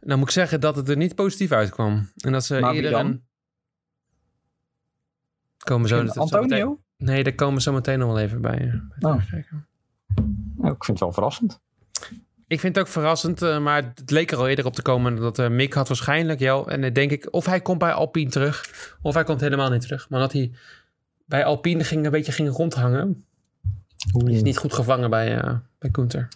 [0.00, 2.12] dan moet ik zeggen dat het er niet positief uitkwam.
[2.16, 3.06] En dat ze Maar eerder dan?
[3.06, 3.24] een...
[5.58, 6.80] Komen zo, dat- zo meteen- Antonio?
[6.96, 8.58] Nee, daar komen we zo meteen nog wel even bij.
[8.58, 8.74] eh,
[9.08, 9.22] Oh.
[10.56, 11.60] Nou, ik vind het wel verrassend.
[12.52, 15.16] Ik vind het ook verrassend, eh, maar het leek er al eerder op te komen
[15.16, 18.30] dat eh, Mick had waarschijnlijk, joh, en dan denk ik, of hij komt bij Alpine
[18.30, 18.70] terug,
[19.02, 20.08] of hij komt helemaal niet terug.
[20.08, 20.50] Maar dat hij
[21.24, 23.24] bij Alpine ging, een beetje ging rondhangen,
[24.24, 26.28] is niet goed gevangen bij, eh bij Gunther.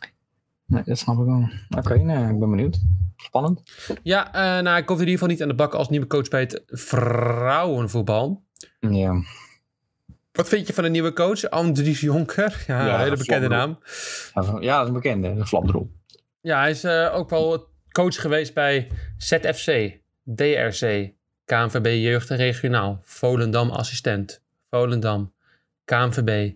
[0.66, 1.48] Nee, dat snap ik wel.
[1.78, 2.80] Oké, nee, ik ben benieuwd.
[3.16, 3.62] Spannend.
[4.02, 6.28] Ja, eh, nou, hij komt in ieder geval niet aan de bak als nieuwe coach
[6.28, 8.42] bij het vrouwenvoetbal.
[8.80, 9.22] Ja.
[10.32, 12.64] Wat vind je van de nieuwe coach, Andries Jonker?
[12.66, 13.78] Ja, Ja, een hele bekende naam.
[14.34, 15.28] Ja, dat is een bekende.
[15.28, 15.90] Een flapdrol.
[16.46, 21.12] Ja, hij is eh, ook wel coach geweest bij ZFC, DRC,
[21.44, 25.32] KNVB Jeugd en Regionaal, Volendam assistent, Volendam,
[25.84, 26.54] KNVB,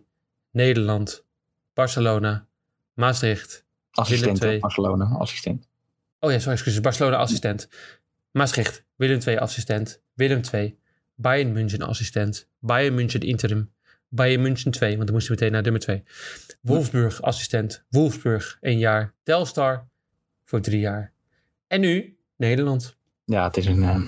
[0.50, 1.24] Nederland,
[1.74, 2.46] Barcelona,
[2.94, 3.64] Maastricht.
[3.90, 4.58] Assistent hè.
[4.58, 5.68] Barcelona, assistent.
[6.18, 6.80] Oh ja, sorry, excuses.
[6.80, 7.68] Barcelona assistent.
[8.30, 10.02] Maastricht, Willem II assistent.
[10.14, 10.78] Willem II,
[11.14, 12.48] Bayern München assistent.
[12.58, 13.72] Bayern München interim.
[14.12, 16.02] Bayern München 2, want dan moest hij meteen naar nummer 2.
[16.60, 17.84] Wolfsburg assistent.
[17.88, 19.14] Wolfsburg, één jaar.
[19.22, 19.88] Telstar
[20.44, 21.12] voor drie jaar.
[21.66, 22.96] En nu Nederland.
[23.24, 23.82] Ja, het is een...
[23.82, 24.00] eh,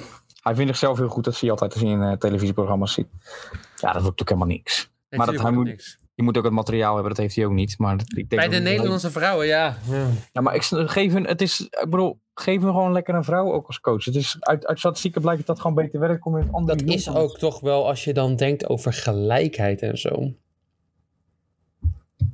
[0.42, 3.06] hij vindt zichzelf heel goed, dat zie je altijd als je in eh, televisieprogramma's ziet.
[3.12, 4.90] Ja, dat wordt natuurlijk helemaal niks.
[5.08, 6.00] Nee, Maar dat hij moet- niks.
[6.14, 7.78] Je moet ook het materiaal hebben, dat heeft hij ook niet.
[7.78, 9.76] Maar ik denk Bij de Nederlandse vrouwen, ja.
[9.90, 10.06] ja.
[10.32, 13.52] Ja, maar ik geef hun, het is, ik bedoel, geef hun gewoon lekker een vrouw
[13.52, 14.04] ook als coach.
[14.04, 16.20] Het is, uit, uit statistieken blijkt dat dat gewoon beter werkt.
[16.20, 20.32] Kom andere Dat is ook toch wel, als je dan denkt over gelijkheid en zo.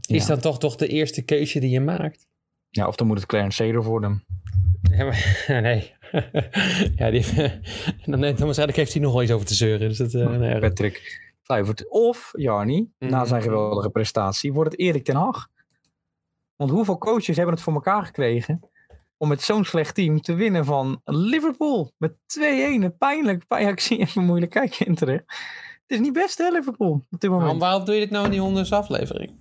[0.07, 0.29] Is Ja.
[0.29, 2.27] dan toch, toch de eerste keuze die je maakt?
[2.71, 4.25] Ja, of dan moet het Clarence Seedorf worden.
[4.83, 5.95] Ja, maar, nee.
[6.97, 7.25] ja, die,
[8.11, 9.89] dan, dan waarschijnlijk heeft hij nog wel iets over te zeuren.
[9.89, 11.89] Dus dat, eh, nee, Patrick Kluivert.
[11.91, 13.51] Of, Jarni, na zijn Mhm.
[13.51, 15.49] geweldige prestatie, wordt het Erik ten Hag.
[16.57, 18.61] Want hoeveel coaches hebben het voor elkaar gekregen
[19.19, 21.93] om met zo'n slecht team te winnen van Liverpool?
[21.97, 22.17] Met 2-1.
[22.99, 23.47] Pijnlijk.
[23.47, 23.79] Pijnlijk.
[23.79, 25.25] Ik zie even moeilijk kijken in terecht.
[25.87, 27.41] Het is niet best, hè, Liverpool, op dit moment.
[27.43, 29.33] waarom, waarom doe je dit nou in die honderdste aflevering?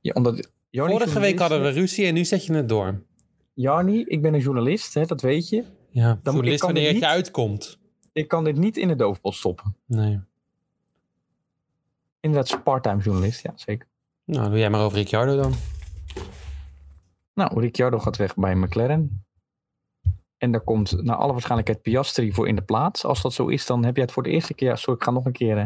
[0.00, 3.02] Ja, omdat, Vorige week hadden we ruzie en nu zet je het door.
[3.54, 5.64] Jarni, ik ben een journalist, hè, dat weet je.
[5.90, 7.78] Ja, ik journalist wanneer dit het je niet- uitkomt.
[8.12, 9.76] Ik kan dit niet in de doofpot stoppen.
[9.86, 10.20] Nee.
[12.20, 13.86] Inderdaad, part-time journalist, ja, zeker.
[14.24, 15.52] Nou, doe jij maar over Ricciardo dan.
[17.38, 19.26] Nou, Ricciardo gaat weg bij McLaren.
[20.36, 23.04] En daar komt naar alle waarschijnlijkheid Piastri voor in de plaats.
[23.04, 24.76] Als dat zo is, dan heb jij het voor de eerste keer...
[24.76, 25.56] Sorry, ik ga nog een keer...
[25.56, 25.62] eh,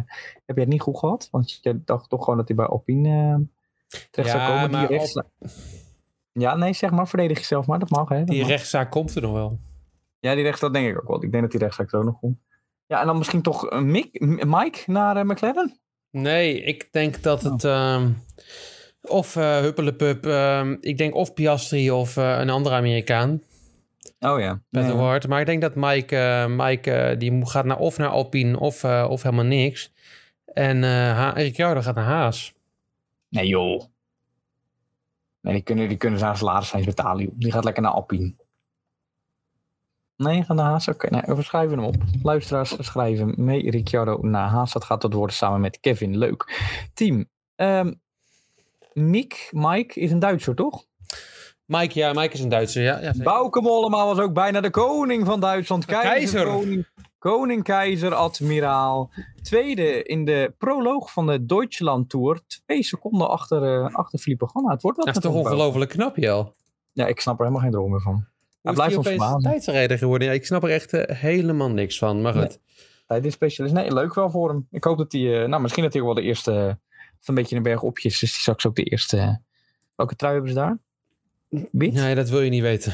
[0.46, 1.28] heb jij het niet goed gehad?
[1.30, 4.70] Want je dacht toch gewoon dat hij bij Alpine eh, terecht Ja, zou komen.
[4.70, 5.22] maar die rechts...
[6.32, 7.08] Ja, nee, zeg maar.
[7.08, 7.78] Verdedig jezelf maar.
[7.78, 8.18] Dat mag, hè.
[8.18, 8.48] Dat Die mag.
[8.48, 9.58] rechtszaak komt er nog wel.
[10.18, 11.22] Ja, die rechts, dat denk ik ook wel.
[11.24, 12.38] Ik denk dat die rechtszaak ook nog komt.
[12.86, 15.78] Ja, en dan misschien toch een Mick, Mike naar eh, McLaren?
[16.10, 17.64] Nee, ik denk dat het...
[17.64, 18.10] ehm,
[19.02, 20.26] of eh Huppelepup.
[20.26, 23.42] ehm, ik denk of Piastri of eh, een andere Amerikaan.
[24.20, 24.62] Oh ja.
[24.68, 25.28] Met de woord.
[25.28, 29.22] Maar ik denk dat Mike, eh, Mike die gaat naar, of naar Alpine of, of
[29.22, 29.92] helemaal niks.
[30.44, 30.84] En
[31.34, 32.54] Ricciardo gaat naar Haas.
[33.28, 33.82] Nee joh.
[35.40, 37.24] Nee, die kunnen, die kunnen zijn salaris eens betalen.
[37.24, 37.32] Joh.
[37.36, 38.34] Die gaat lekker naar Alpine.
[40.16, 40.88] Nee, gaat naar Haas.
[40.88, 41.96] Oké, nee, we schrijven hem op.
[42.22, 44.72] Luisteraars schrijven mee Ricciardo naar Haas.
[44.72, 46.18] Dat gaat dat worden samen met Kevin.
[46.18, 46.70] Leuk.
[46.94, 47.28] Team.
[47.54, 47.92] Ehm
[48.94, 50.84] Mick, Mike is een Duitser, toch?
[51.66, 52.82] Mike, ja, Mike is een Duitser.
[52.82, 53.12] Ja, ja.
[53.16, 55.84] Bauke Mollema was ook bijna de koning van Duitsland.
[55.84, 56.44] Keizer, Keizer.
[56.46, 56.86] Koning,
[57.18, 59.10] koning, keizer, admiraal.
[59.42, 62.40] Tweede in de proloog van de Deutschland Tour.
[62.46, 64.70] Twee seconden achter, eh achter Filippo Ganna.
[64.72, 66.54] Het wordt wat dat is toch ongelooflijk knap, Jel.
[66.92, 68.26] Ja, ik snap er helemaal geen droom meer van.
[68.62, 69.40] Is blijft ons verbazen.
[69.40, 70.28] tijdsrijder geworden?
[70.28, 72.22] Ja, ik snap er echt eh, helemaal niks van.
[72.22, 72.58] Maar goed.
[73.06, 73.74] Hij is specialist.
[73.74, 74.66] Nee, leuk wel voor hem.
[74.70, 76.78] Ik hoop dat hij, eh, nou misschien dat hij wel de eerste,
[77.22, 79.16] het een beetje een berg opjes is, die straks ook de eerste.
[79.18, 79.34] eh,
[79.96, 80.78] welke trui hebben ze daar?
[81.72, 81.92] Wit?
[81.92, 82.92] Nee, dat wil je niet weten.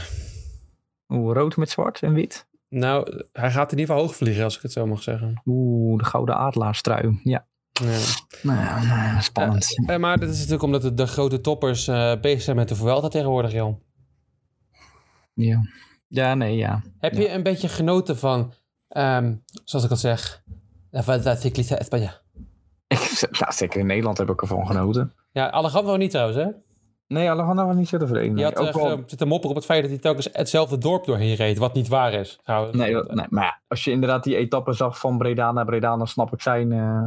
[1.09, 2.47] Oeh, rood met zwart en wit.
[2.69, 5.43] Nou, hij gaat in ieder geval hoog vliegen, als ik het zo mag zeggen.
[5.47, 7.21] Oeh, de gouden adelaarstrui.
[7.25, 7.47] Ja.
[7.73, 7.99] Ja.
[8.43, 9.67] Nou, nou, spannend.
[9.87, 12.75] Eh, maar dat is natuurlijk omdat de, de grote toppers eh, bezig zijn met de
[12.75, 13.83] Vuelta tegenwoordig, Jan.
[15.35, 15.61] Ja.
[16.09, 16.83] ja, nee, ja.
[16.99, 18.53] Heb je een beetje genoten van,
[18.89, 20.43] ehm, zoals ik al zeg,
[20.91, 22.28] la Vuelta Ciclista España?
[23.41, 25.13] Nou, zeker in Nederland heb ik ervan genoten.
[25.33, 26.47] Ja, Alejandro niet trouwens, hè?
[27.07, 28.35] Nee, Alejandro was niet zo tevreden.
[28.35, 31.05] Nee, had ook uh, wel- zitten mopperen op het feit dat hij telkens hetzelfde dorp
[31.05, 32.39] doorheen reed, wat niet waar is.
[32.45, 32.77] trouwens.
[32.77, 36.07] nee, nee, maar ja, als je inderdaad die etappe zag van Breda naar Breda, dan
[36.07, 37.07] snap ik zijn, eh,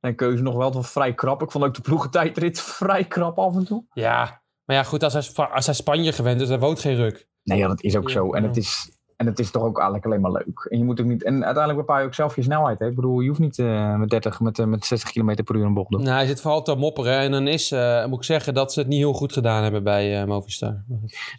[0.00, 1.42] zijn keuze nog wel vrij krap.
[1.42, 3.84] Ik vond ook de ploegentijdrit vrij krap af en toe.
[3.92, 7.28] Ja, maar ja, goed, als hij, als hij Spanje gewend is, dan woont geen ruk.
[7.42, 8.32] Nee, ja, dat is ook Ja, zo.
[8.32, 8.48] En ja.
[8.48, 10.66] het is, en het is toch ook eigenlijk alleen maar leuk.
[10.70, 11.24] En je moet ook niet.
[11.24, 12.78] En uiteindelijk bepaal je ook zelf je snelheid.
[12.78, 12.86] Hè?
[12.86, 15.64] Ik bedoel, je hoeft niet eh, met 30, met, eh, met 60 km per uur
[15.64, 16.04] een bocht te doen.
[16.06, 17.18] Nou, hij zit vooral te mopperen.
[17.18, 19.82] En dan is, eh, moet ik zeggen, dat ze het niet heel goed gedaan hebben
[19.82, 20.84] bij eh, Movistar.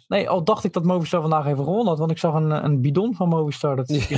[0.08, 1.98] Nee, al dacht ik dat Movistar vandaag even gewonnen had.
[1.98, 3.76] Want ik zag een, een bidon van Movistar.
[3.76, 4.10] Dat niet.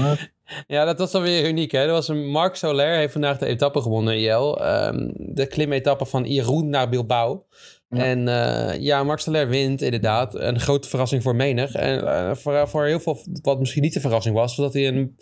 [0.00, 0.34] Maar-
[0.66, 1.72] Ja, dat was dan weer uniek.
[1.72, 1.80] Hè?
[1.80, 4.60] Er was een Marc Soler heeft vandaag de etappe gewonnen, IL.
[4.60, 7.46] Ehm de klimetappe van Irun naar Bilbao.
[7.88, 8.04] Ja.
[8.04, 10.34] En eh, ja, Marc Soler wint inderdaad.
[10.34, 11.72] Een grote verrassing voor menig.
[11.72, 14.88] En eh, voor, voor heel veel, wat misschien niet de verrassing was, was dat hij
[14.88, 15.16] een,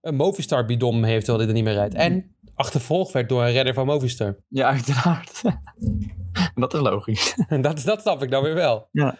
[0.00, 1.94] een Movistar bidon heeft terwijl hij er niet meer rijdt.
[1.94, 4.36] En achtervolgd werd door een redder van Movistar.
[4.48, 5.42] ja, uiteraard.
[6.54, 7.34] dat is logisch.
[7.48, 8.88] En dat, dat snap ik dan weer wel.
[8.92, 9.18] Ja.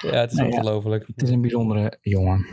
[0.00, 0.46] Ja, het is ja.
[0.46, 1.06] ongelooflijk.
[1.06, 2.46] Het is een bijzondere jongen.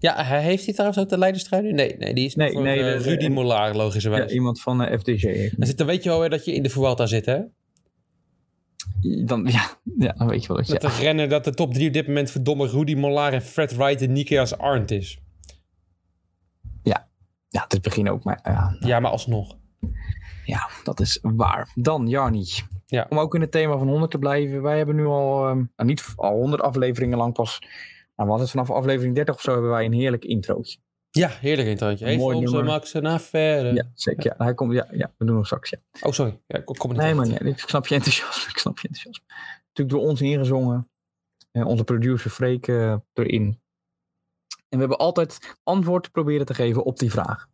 [0.00, 1.72] Ja, hij- heeft hij trouwens ook de leiderstrui nu?
[1.72, 4.24] Nee, nee die is Nee, voor nee, eh, de- Rudy de- Mollard, logischerwijs.
[4.30, 5.22] Ja, iemand van eh, FDG.
[5.56, 7.38] Dan, zit, dan weet je wel weer dat je in de Vuelta zit, hè?
[9.24, 9.62] Dan, ja,
[9.98, 10.72] ja, dan weet je wel dat je...
[10.72, 13.76] Dat de renner, dat de top 3 op dit moment verdomme Rudy Mollard en Fred
[13.76, 15.18] Wright en Nikias Arndt is.
[17.52, 19.56] Ja, het is het begin ook, maar ja, Ja, maar alsnog.
[20.44, 21.70] ja, dat is waar.
[21.74, 22.44] Dan, Jarni.
[22.86, 23.06] Ja.
[23.08, 24.62] Om ook in het thema van 100 te blijven.
[24.62, 27.58] Wij hebben nu al, ehm, nou, niet al 100 afleveringen lang pas.
[28.26, 30.78] Nou, het vanaf aflevering 30 of zo hebben wij een heerlijk introotje.
[31.10, 32.04] Ja, heerlijk introotje.
[32.04, 32.62] Heeft Mooi onze.
[32.62, 33.72] Max een affaire.
[33.74, 34.24] Ja, zeker.
[34.24, 35.70] Ja, hij komt, ja, ja, we doen nog straks.
[35.70, 35.78] Ja.
[36.00, 36.40] Oh, sorry.
[36.46, 38.50] Ja, ik kom niet Nee, maar nee, ik snap je enthousiasme.
[38.52, 39.24] Ik snap je enthousiasme.
[39.66, 40.90] Natuurlijk door ons ingezongen.
[41.50, 43.60] En onze producer Freek eh, erin.
[44.68, 47.48] En we hebben altijd antwoord proberen te geven op die vraag.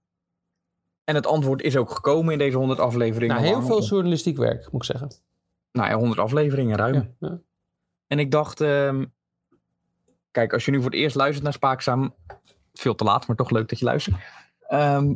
[1.05, 3.37] En het antwoord is ook gekomen in deze 100 afleveringen.
[3.37, 5.11] Nou, heel veel journalistiek werk, moet ik zeggen.
[5.73, 6.95] Nou ja, 100 afleveringen ruim.
[6.95, 7.41] Ja, ja.
[8.07, 9.05] En ik dacht, ehm,
[10.37, 12.15] kijk, als je nu voor het eerst luistert naar Spaakzaam,
[12.73, 14.17] veel te laat, maar toch leuk dat je luistert.
[14.69, 15.15] Ehm,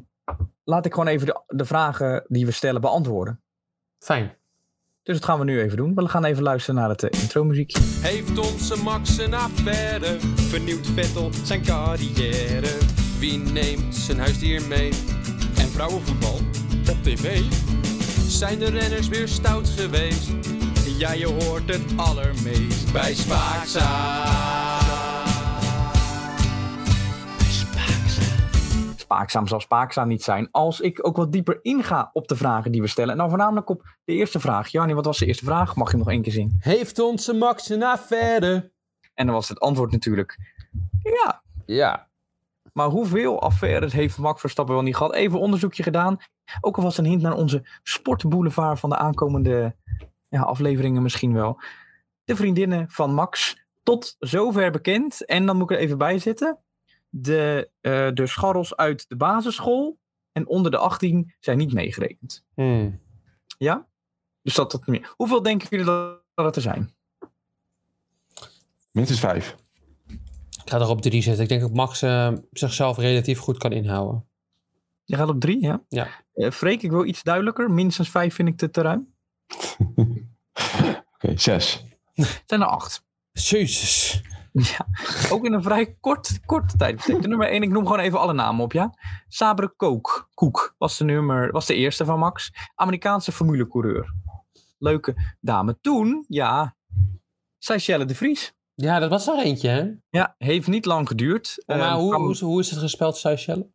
[0.65, 3.41] laat ik gewoon even de, de vragen die we stellen beantwoorden.
[3.99, 4.37] Fijn.
[5.03, 5.95] Dus dat gaan we nu even doen.
[5.95, 7.79] We gaan even luisteren naar het uh, intro muziekje.
[7.83, 10.21] Heeft onze Max een affaire?
[10.35, 12.79] Vernieuwt Vettel zijn carrière?
[13.19, 14.89] Wie neemt zijn huisdier mee?
[15.57, 16.37] En vrouwenvoetbal
[16.91, 17.41] op tv?
[18.29, 20.31] Zijn de renners weer stout geweest?
[20.99, 24.70] Ja, je hoort het allermeest bij Spaakzaam.
[29.11, 32.81] Spaakzaam zal spaakzaam niet zijn als ik ook wat dieper inga op de vragen die
[32.81, 33.13] we stellen.
[33.13, 34.69] En dan voornamelijk op de eerste vraag.
[34.69, 35.77] Jannie, wat was de eerste vraag?
[35.77, 36.57] Mag je hem nog één keer zien?
[36.59, 38.73] Heeft onze Max een affaire?
[39.15, 40.39] En dan was het antwoord natuurlijk
[41.03, 41.43] ja.
[41.67, 42.09] Ja.
[42.73, 45.15] Maar hoeveel affaires heeft Max Verstappen wel niet gehad?
[45.15, 46.19] Even onderzoekje gedaan.
[46.61, 49.77] Ook alvast een hint naar onze sportboulevard van de aankomende
[50.29, 51.61] ja, afleveringen misschien wel.
[52.25, 55.25] De vriendinnen van Max, tot zover bekend.
[55.25, 56.59] En dan moet ik er even bij zitten.
[57.11, 59.99] De, eh, de scharrels uit de basisschool
[60.33, 62.45] en onder de 18 zijn niet meegerekend.
[62.55, 63.01] Hmm.
[63.59, 63.89] Ja?
[64.43, 65.13] Dus dat dat meer.
[65.17, 66.95] Hoeveel denken jullie dat, dat het er zijn?
[68.91, 69.57] Minstens vijf.
[70.65, 71.43] Ik ga er op drie zetten.
[71.43, 74.29] Ik denk dat Max eh, zichzelf relatief goed kan inhouden.
[75.05, 75.83] Je gaat op drie, ja?
[75.89, 76.09] Ja.
[76.35, 77.71] Eh, Freek, ik wil iets duidelijker.
[77.71, 79.15] Minstens vijf vind ik te, te ruim.
[81.15, 81.85] Oké, zes.
[82.15, 83.05] Het zijn er acht.
[83.33, 84.21] Jezus.
[84.53, 84.87] Ja,
[85.31, 87.07] ook in een vrij kort, korte tijd.
[87.07, 88.95] De nummer 1, ik noem gewoon even alle namen op, ja.
[89.29, 92.53] Sabre Kook, Koek was de, nummer, was de eerste van Max.
[92.75, 94.15] Amerikaanse formulecoureur.
[94.79, 95.79] Leuke dame.
[95.81, 96.77] Toen, ja,
[97.59, 98.55] Seychelle de Vries.
[98.75, 99.91] Ja, dat was er eentje, hè?
[100.11, 101.63] Ja, heeft niet lang geduurd.
[101.67, 103.67] maar Ehm, hoe, hoe, hoe is het gespeld, Seychelles?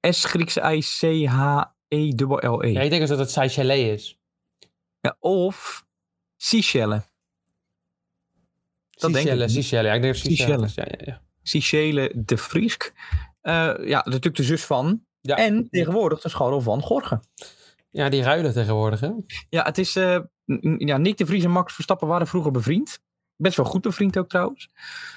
[0.00, 2.72] S, Griekse I, C, H, E, dubbel L, E.
[2.72, 4.18] Ja, ik denk dus dat het Seychelles is.
[5.00, 5.86] Ja, of
[6.36, 7.02] Seychelles.
[9.00, 9.32] Dat denk ik.
[9.32, 9.86] Seychelles, Seychelles.
[9.90, 10.14] Ja, ik denk.
[10.14, 10.68] Seychelles.
[10.76, 11.70] is.
[11.70, 12.92] Ja, ja, de Vriesk.
[13.40, 13.52] Eh,
[13.84, 15.02] ja, natuurlijk de zus van.
[15.20, 15.36] Ja.
[15.36, 17.20] En tegenwoordig de scharrel van Gorge.
[17.90, 19.10] ja, die ruilen tegenwoordig, hè?
[19.48, 19.96] Ja, het is.
[19.96, 20.18] eh,
[20.78, 23.00] ja, Nick de Vries en Max Verstappen waren vroeger bevriend.
[23.36, 24.68] Best wel goed bevriend ook trouwens.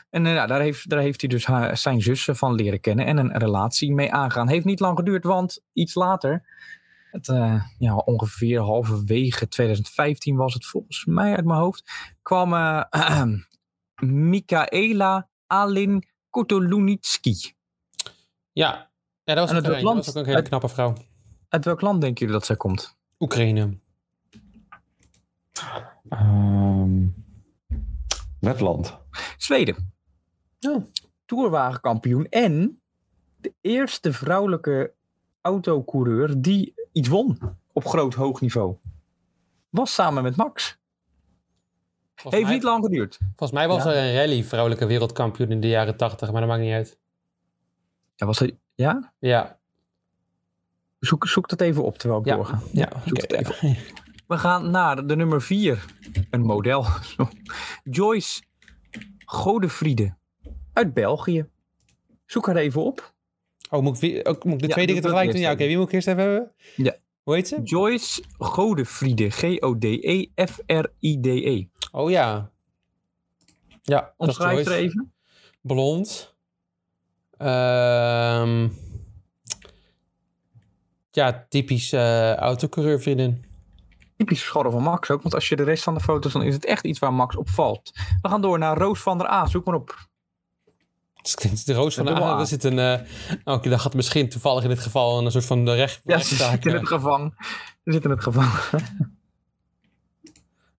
[0.10, 2.80] En eh, ja, daar, heeft, daar heeft hij dus haar, zijn zus eh, van leren
[2.80, 4.48] kennen en een relatie mee aangaan.
[4.48, 6.44] Heeft niet lang geduurd, want iets later,
[7.12, 11.91] het, eh, ja, ongeveer halverwege 2015 was het volgens mij uit mijn hoofd,
[12.22, 12.50] kwam
[14.02, 17.36] Michaela Alin Kotolunitski.
[18.52, 18.90] Ja.
[19.24, 19.84] Ja, dat was, ook, er een.
[19.84, 20.94] land- dat was ook een hele knappe vrouw.
[21.50, 22.98] Uit welk land denken jullie dat zij komt?
[23.20, 23.78] Oekraïne.
[26.10, 27.08] Ehm
[28.40, 28.98] Letland.
[29.38, 29.94] Zweden.
[30.60, 30.84] Oh.
[31.26, 32.82] Tourwagenkampioen en
[33.38, 34.94] de eerste vrouwelijke
[35.42, 37.40] autocoureur die iets won
[37.74, 38.76] op groot hoog niveau.
[39.70, 40.80] Was samen met Max.
[42.22, 43.18] Volgens Heeft mij, niet lang geduurd.
[43.36, 43.90] volgens mij was Ja.
[43.94, 46.98] er een rally vrouwelijke wereldkampioen in de jaren tachtig, maar dat maakt niet uit.
[48.16, 49.14] Ja, was hij, ja?
[49.20, 49.60] Ja.
[51.00, 52.36] Zoek, zoek dat even op terwijl ik Ja.
[52.36, 52.62] doorga.
[52.72, 53.32] Ja, zoek het
[53.62, 53.76] ja.
[54.28, 55.86] We gaan naar de nummer vier.
[56.30, 56.86] Een model.
[57.84, 58.42] Joyce
[59.26, 60.16] Godefriede.
[60.74, 61.46] Uit België.
[62.26, 63.14] Zoek haar even op.
[63.70, 65.42] Oh, moet ik, ook, moet ik de Ja, twee dingen tegelijk doen?
[65.42, 65.56] Ja, oké.
[65.58, 65.68] even.
[65.68, 66.52] Wie moet ik eerst even hebben?
[66.76, 66.96] Ja.
[67.24, 67.62] Hoe heet ze?
[67.64, 69.30] Joyce Godefriede.
[70.42, 71.66] G-O-D-E-F-R-I-D-E.
[71.92, 72.52] Oh ja.
[73.82, 75.14] Ja, dat Omschrijf er even.
[75.62, 76.36] Blond.
[77.38, 78.68] Ehm
[81.12, 83.46] ja, typisch eh autocoureur vriendin.
[84.18, 85.22] Typisch schorren van Max ook.
[85.22, 87.36] Want als je de rest van de foto's dan is het echt iets waar Max
[87.36, 87.92] op valt.
[88.22, 89.46] We gaan door naar Roos van der A.
[89.46, 90.10] Zoek maar op.
[91.66, 92.40] De roos van de Dubbel A.
[92.40, 92.80] Er zit een...
[92.80, 93.00] eh
[93.44, 96.36] Oké, dan gaat misschien toevallig in dit geval een soort van de recht, Ja, ze
[96.36, 96.80] zit in eh.
[96.80, 97.34] het gevangen.
[97.84, 98.84] Ze zit in het gevangen.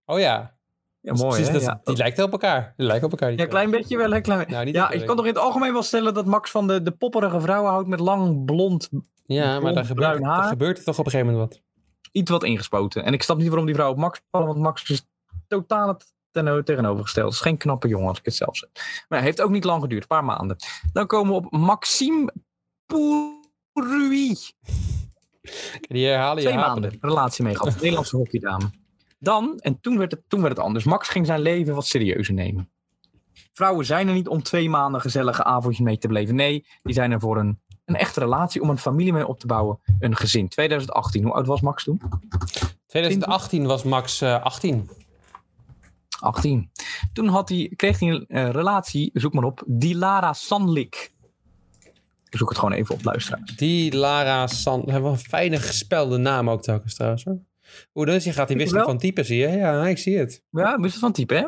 [0.04, 0.54] Oh ja.
[1.02, 1.52] Ja, mooi Precies, hè?
[1.52, 1.80] dat- Ja.
[1.84, 2.72] Die lijken op elkaar.
[2.76, 3.28] Die lijken op elkaar.
[3.28, 4.10] die Ja, een klein beetje wel.
[4.10, 4.20] Hè?
[4.20, 4.50] Klein...
[4.50, 6.82] Nou, niet ja, ik kan toch in het algemeen wel stellen dat Max van de,
[6.82, 8.88] de popperige vrouwen houdt met lang blond
[9.26, 10.36] Ja, maar daar gebeurt, bruin haar.
[10.40, 11.62] daar gebeurt er toch op een gegeven moment wat.
[12.12, 13.04] iets wat ingespoten.
[13.04, 15.06] En ik snap niet waarom die vrouw op Max vallen, want Max is
[15.48, 17.26] totaal het ten- tegenovergesteld.
[17.26, 18.68] Het is geen knappe jongen als ik het zelf zeg.
[19.08, 20.56] Maar hij heeft ook niet lang geduurd, een paar maanden.
[20.92, 22.32] Dan komen we op Maxime
[23.74, 24.36] Rui.
[25.80, 27.74] Die herhalen je Twee maanden relatie mee gehad.
[27.74, 28.70] Nederlandse hockeydame.
[29.22, 30.84] Dan, en toen werd, het, toen werd het anders.
[30.84, 32.70] Max ging zijn leven wat serieuzer nemen.
[33.52, 36.34] Vrouwen zijn er niet om twee maanden gezellige avondjes mee te beleven.
[36.34, 39.46] Nee, die zijn er voor een, een echte relatie, om een familie mee op te
[39.46, 39.80] bouwen.
[39.98, 40.48] Een gezin.
[40.48, 41.22] 2018.
[41.22, 42.00] Hoe oud was Max toen?
[42.86, 44.90] 2018 was Max eh 18.
[46.20, 46.70] 18.
[47.12, 51.12] Toen had hij, kreeg hij een eh, relatie, zoek maar op, Dilara Sanlik.
[52.28, 53.56] Ik zoek het gewoon even op, luisteraars.
[53.56, 54.84] Die Lara San.
[54.84, 57.24] We hebben een fijne gespelde naam ook telkens trouwens.
[57.24, 57.38] Hoor.
[57.92, 58.24] Hoe dus?
[58.24, 59.48] Je gaat die wisselen van type, zie je?
[59.48, 60.42] Ja, ik zie het.
[60.50, 61.46] Ja, wist het van type, hè?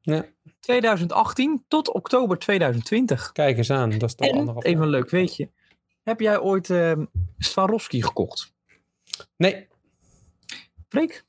[0.00, 0.24] Ja.
[0.60, 3.32] 2018 tot oktober 2020.
[3.32, 3.90] Kijk eens aan.
[3.90, 5.50] Dat is toch En, anderhalf even een leuk weetje.
[6.02, 6.92] Heb jij ooit eh,
[7.38, 8.54] Swarovski gekocht?
[9.36, 9.68] Nee,
[10.88, 11.24] Freek?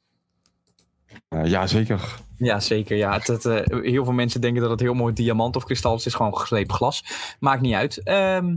[1.28, 2.20] Eh, ja, zeker.
[2.38, 2.98] Ja, zeker.
[2.98, 3.14] Ja.
[3.14, 5.98] Het, het, eh, heel veel mensen denken dat het heel mooi diamant of kristal is.
[5.98, 7.04] Het is gewoon geslepen glas.
[7.40, 8.04] Maakt niet uit.
[8.04, 8.56] Ehm,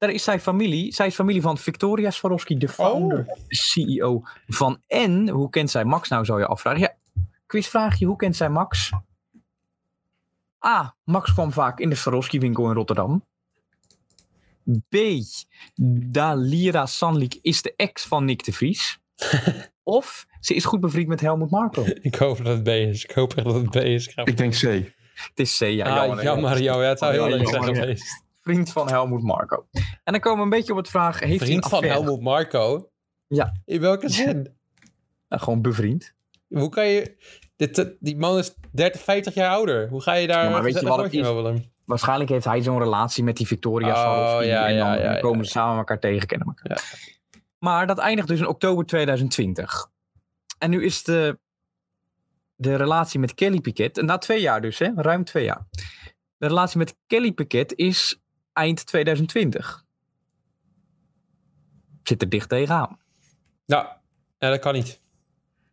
[0.00, 0.92] daar is zij familie.
[0.92, 5.28] Zij is familie van Victoria Swarovski, de founder, de CEO van En.
[5.28, 6.80] Hoe kent zij Max nou, zou je afvragen.
[6.80, 6.94] Ja,
[7.46, 8.06] quizvraagje.
[8.06, 8.90] Hoe kent zij Max?
[10.66, 10.96] A.
[11.04, 13.24] Max kwam vaak in de Swarovski-winkel in Rotterdam.
[14.88, 14.96] B.
[16.10, 18.98] Dalira Sanlik is de ex van Nick de Vries.
[19.82, 21.84] of ze is goed bevriend met Helmut Marko.
[22.02, 23.04] ik hoop dat het B is.
[23.04, 24.06] Ik hoop echt dat het B is.
[24.06, 24.60] Ik denk C.
[24.60, 25.86] Het is C, ja.
[25.86, 26.62] ah, jammer.
[26.62, 28.28] Ja, het zou heel leuk zijn geweest.
[28.50, 29.66] Vriend van Helmut Marko.
[30.04, 31.84] En dan komen we een beetje op het vraag, heeft hij Vriend van?
[31.84, 32.90] Helmut Marco?
[33.26, 33.52] Ja.
[33.64, 34.56] In welke zin?
[35.28, 36.14] Gewoon bevriend.
[36.48, 37.16] Hoe kan je...
[37.56, 39.88] Dit, eh, die man is 30, 50 jaar ouder.
[39.88, 40.44] Hoe ga je daar...
[40.44, 41.68] Ja, maar weet je wat het is?
[41.84, 44.46] Waarschijnlijk heeft hij zo'n relatie met die Victoria Oh, Swarovski.
[44.46, 45.20] ja, en dan ja, ja, ja.
[45.20, 47.08] komen ze samen elkaar tegen, kennen elkaar.
[47.58, 49.90] Maar dat eindigt dus in oktober 2020.
[50.58, 51.38] En nu is de,
[52.54, 55.66] de relatie met Kelly Piquet, en na twee jaar dus, hè, ruim twee jaar.
[56.36, 58.20] De relatie met Kelly Piquet is
[58.60, 59.84] eind 2020.
[62.02, 62.98] Zit er dicht tegenaan.
[63.64, 64.00] Ja,
[64.38, 65.00] ja, dat kan niet.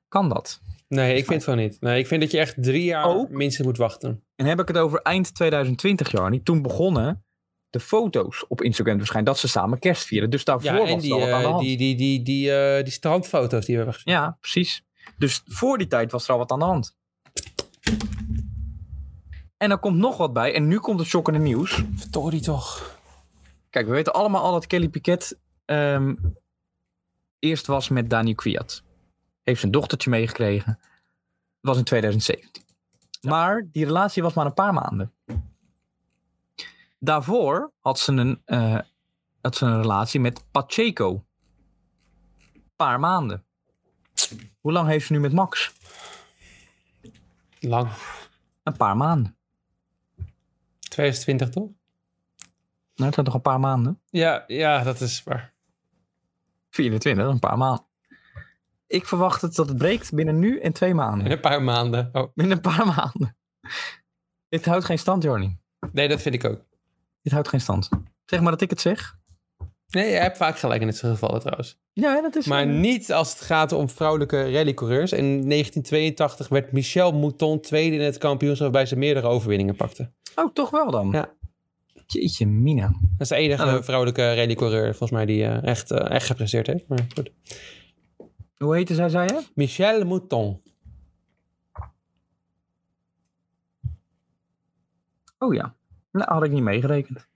[0.07, 0.61] Kan dat?
[0.87, 1.81] Nee, ik vind van niet.
[1.81, 3.29] Nee, ik vind dat je echt drie jaar Ook?
[3.29, 4.23] minstens moet wachten.
[4.35, 6.43] En heb ik het over eind 2020, Jarnie.
[6.43, 7.25] Toen begonnen
[7.69, 10.29] de foto's op Instagram te verschijnen dat ze samen kerst vieren.
[10.29, 11.63] Dus daarvoor Ja, was en die, al wat aan de eh, hand.
[11.63, 14.13] die, die, die, die, eh, die strandfoto's die we hebben gezien.
[14.13, 14.83] Ja, precies.
[15.17, 16.95] Dus voor die tijd was er al wat aan de hand.
[19.57, 20.53] En er komt nog wat bij.
[20.53, 21.83] En nu komt het shockende nieuws.
[21.95, 22.97] Verdorie toch.
[23.69, 26.15] Kijk, we weten allemaal al dat Kelly Piquet ehm,
[27.39, 28.83] eerst was met Daniel Kwiat.
[29.43, 30.79] Heeft zijn dochtertje meegekregen.
[31.61, 32.63] Dat was in 2017.
[33.21, 35.13] Maar die relatie was maar een paar maanden.
[36.99, 38.79] Daarvoor had ze een, eh,
[39.41, 41.25] had ze een relatie met Pacheco.
[42.53, 43.45] Een paar maanden.
[44.59, 45.73] Hoe lang heeft ze nu met Max?
[47.59, 47.89] Lang.
[48.63, 49.36] Een paar maanden.
[50.97, 51.63] 2020 toch?
[52.95, 54.01] Nou, het zijn toch een paar maanden?
[54.09, 55.53] Ja, ja, dat is waar.
[56.69, 57.85] 24, een paar maanden.
[58.87, 61.31] Ik verwacht het dat het breekt binnen nu en twee In maanden.
[61.31, 62.09] een paar maanden.
[62.13, 63.35] Oh, Binnen een paar maanden.
[64.49, 65.59] Dit houdt geen stand, Jornie.
[65.91, 66.65] nee, dat vind ik ook.
[67.21, 67.89] Dit houdt geen stand.
[68.25, 69.17] Zeg maar dat ik het zeg.
[69.87, 71.79] Nee, je hebt vaak gelijk in dit soort gevallen trouwens.
[71.93, 72.45] Ja, dat is...
[72.45, 75.11] Maar niet als het gaat om vrouwelijke rallycoureurs.
[75.11, 80.11] In 1982 werd Michel Mouton tweede in het kampioenschap waarbij ze meerdere overwinningen pakte.
[80.37, 81.11] Oh, toch wel dan?
[81.11, 81.33] Ja.
[82.05, 82.87] Jeetje, Mina.
[82.87, 83.81] Dat is de enige Oh.
[83.81, 86.87] vrouwelijke rallycoureur volgens mij die eh, echt, eh, echt gepresteerd heeft.
[86.87, 87.31] Maar goed.
[88.57, 89.43] Hoe heette zij, zei je?
[89.55, 90.61] Michel Mouton.
[95.37, 95.75] Oh ja.
[96.11, 97.27] Nou, had ik niet meegerekend.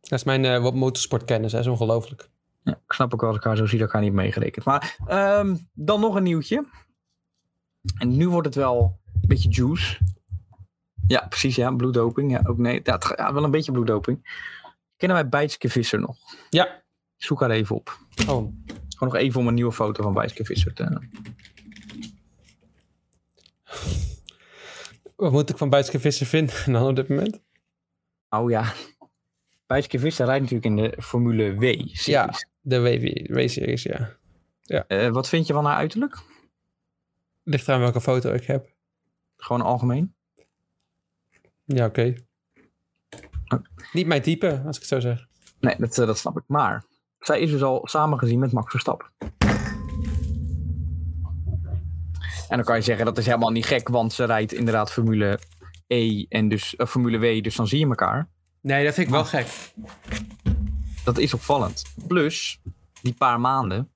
[0.00, 1.58] Dat is mijn eh, wat motorsportkennis, hè.
[1.58, 2.30] dat is ongelooflijk.
[2.62, 4.64] Ja, ik snap ook wel als ik haar zo zie dat ik haar niet meegerekend.
[4.64, 6.66] Maar ehm, dan nog een nieuwtje.
[7.98, 9.98] En nu wordt het wel een beetje juice.
[11.06, 11.56] Ja, precies.
[11.56, 12.30] Ja, bloeddoping.
[12.30, 12.80] Ja, ook nee.
[12.82, 14.42] Ja, ga- ja, wel een beetje bloeddoping.
[14.96, 16.16] Kennen wij Bijtske Visser nog?
[16.50, 16.82] Ja.
[17.16, 17.98] Zoek haar even op.
[18.20, 18.52] Oh, Gewoon
[18.98, 20.98] nog even om een nieuwe foto van Bijtske Visser te...
[25.16, 27.40] wat moet ik van Buitske Visser vinden dan op dit moment?
[28.28, 28.72] Oh ja.
[29.66, 32.04] Bijtske Visser rijdt natuurlijk in de Formule W-series.
[32.04, 32.30] Ja.
[32.60, 32.80] De
[33.28, 34.16] W-series, ja.
[34.86, 36.18] Eh, wat vind je van haar uiterlijk?
[37.42, 38.72] Ligt eraan welke foto ik heb.
[39.36, 40.14] Gewoon algemeen?
[41.64, 42.14] Ja, oké.
[43.92, 45.26] Niet mijn type, als ik het zo zeg.
[45.60, 46.44] Nee, dat, eh, dat snap ik.
[46.46, 46.84] Maar
[47.18, 49.12] zij is dus al samengezien met Max Verstappen.
[52.48, 55.38] En dan kan je zeggen dat is helemaal niet gek, want ze rijdt inderdaad Formule
[55.86, 58.28] E en dus eh, Formule W, dus dan zie je elkaar.
[58.60, 59.46] Nee, dat vind ik wel gek.
[61.04, 61.82] Dat is opvallend.
[62.06, 62.60] Plus,
[63.02, 63.92] die paar maanden.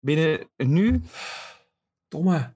[0.00, 1.02] Binnen nu,
[2.08, 2.54] Domme.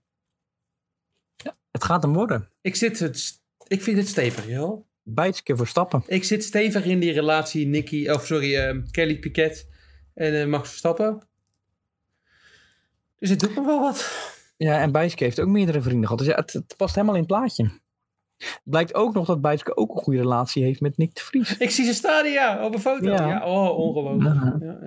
[1.74, 2.48] Het gaat hem worden.
[2.60, 4.86] Ik, zit het, ik vind het stevig, joh.
[5.02, 6.02] Bijtske Verstappen.
[6.06, 9.68] Ik zit stevig in die relatie Nicky, of sorry, eh, Kelly Piquet
[10.14, 11.22] en eh, Max Verstappen.
[13.18, 14.30] Dus het doet me wel wat.
[14.56, 16.18] Ja, en Bijtske heeft ook meerdere vrienden gehad.
[16.18, 17.70] Dus ja, het, het past helemaal in het plaatje.
[18.64, 21.56] Blijkt ook nog dat Bijtske ook een goede relatie heeft met Nick de Vries.
[21.56, 23.10] Ik zie ze staan, ja, op een foto.
[23.10, 23.46] Ja, Ja.
[23.46, 24.34] oh, ongelooflijk.
[24.62, 24.82] Ja.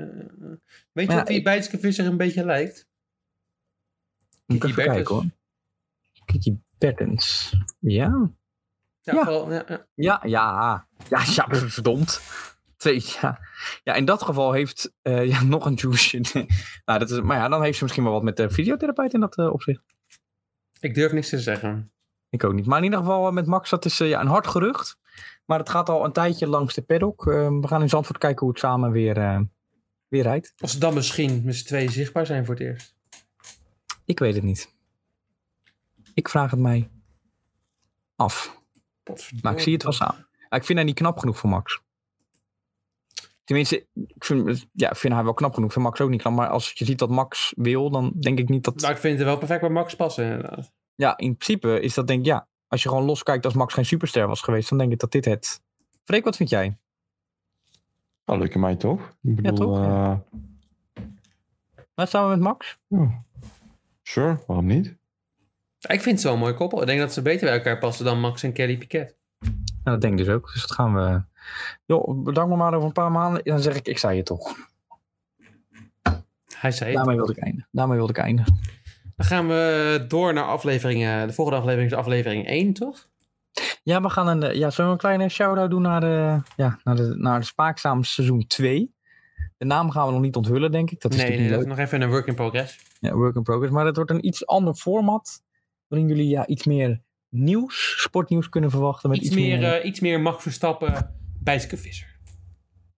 [0.91, 2.88] Weet je wie ik- Bijtske Visser een beetje lijkt?
[4.45, 4.85] Moet Bertens.
[4.85, 5.25] kijken hoor.
[6.78, 7.53] Bertens.
[7.80, 8.30] Ja.
[9.01, 9.23] Ja, Ja.
[9.23, 9.88] vooral- ja, ja.
[9.95, 10.88] Ja, ja.
[11.09, 12.21] Ja, ja, verdomd.
[12.78, 13.39] Twee, ja.
[13.84, 16.17] ja, in dat geval heeft eh, ja, nog een juice.
[16.86, 19.19] nou, dat is, maar ja, dan heeft ze misschien wel wat met de fysiotherapeut in
[19.19, 19.82] dat eh, opzicht.
[20.80, 21.91] Ik durf niks te zeggen.
[22.30, 22.65] Ik ook niet.
[22.65, 24.97] Maar in ieder geval eh, met Max, dat is ja, een hard gerucht.
[25.45, 27.28] Maar het gaat al een tijdje langs de paddock.
[27.28, 29.39] Eh, we gaan in Zandvoort kijken hoe het samen weer, eh,
[30.07, 30.53] weer rijdt.
[30.59, 32.95] Of ze dan misschien met z'n tweeën zichtbaar zijn voor het eerst.
[34.05, 34.75] Ik weet het niet.
[36.18, 36.89] Ik vraag het mij
[38.15, 38.59] af.
[39.41, 40.28] Maar ik zie het wel samen.
[40.49, 41.82] Ja, ik vind hij niet knap genoeg voor Max.
[43.43, 45.68] Tenminste, ik vind, ja, ik vind hij wel knap genoeg.
[45.68, 46.34] Ik vind Max ook niet knap.
[46.34, 48.82] Maar als je ziet dat Max wil, dan denk ik niet dat...
[48.82, 50.72] Maar ik vind het wel perfect bij Max passen, inderdaad.
[50.95, 52.47] Ja, in principe is dat denk ik, ja.
[52.68, 55.26] Als je gewoon loskijkt als Max geen superster was geweest, dan denk ik dat dit
[55.26, 55.61] het...
[56.03, 56.78] Freek, wat vind jij?
[58.26, 59.01] Nou, leuke mij toch?
[59.22, 59.78] Ik bedoel, toch?
[59.78, 60.18] eh,
[61.93, 62.78] Wat staan we met Max?
[62.88, 63.24] ja.
[64.03, 64.95] sure, waarom niet?
[65.88, 66.81] Ik vind het zo'n mooi koppel.
[66.81, 69.15] Ik denk dat ze beter bij elkaar passen dan Max en Kelly Piquet.
[69.39, 69.51] Nou,
[69.83, 70.51] dat denk ik dus ook.
[70.53, 71.21] Dus dat gaan we...
[71.85, 73.43] Joh, bedank me maar over een paar maanden.
[73.43, 74.55] Dan zeg ik, ik zei het toch.
[76.55, 76.97] Hij zei het.
[76.97, 77.69] Daarmee wilde ik eindigen.
[77.71, 78.59] Daarmee wilde ik eindigen.
[79.15, 81.25] Dan gaan we door naar aflevering.
[81.25, 83.07] De volgende aflevering is aflevering 1, toch?
[83.83, 86.79] Ja, we gaan een, eh, ja, zullen we een kleine shout-out doen naar de, ja,
[86.83, 88.95] naar de, naar de Spaakzaam seizoen 2.
[89.57, 91.01] De naam gaan we nog niet onthullen, denk ik.
[91.01, 92.79] Dat is nee, nee, dat is nog even een work in progress.
[92.99, 93.71] Ja, work in progress.
[93.71, 95.41] Maar het wordt een iets ander format.
[95.88, 99.09] Waarin jullie ja, iets meer nieuws, sportnieuws kunnen verwachten.
[99.09, 102.15] Met Iets, meer, eh, iets meer Max Verstappen, Bijtske Visser.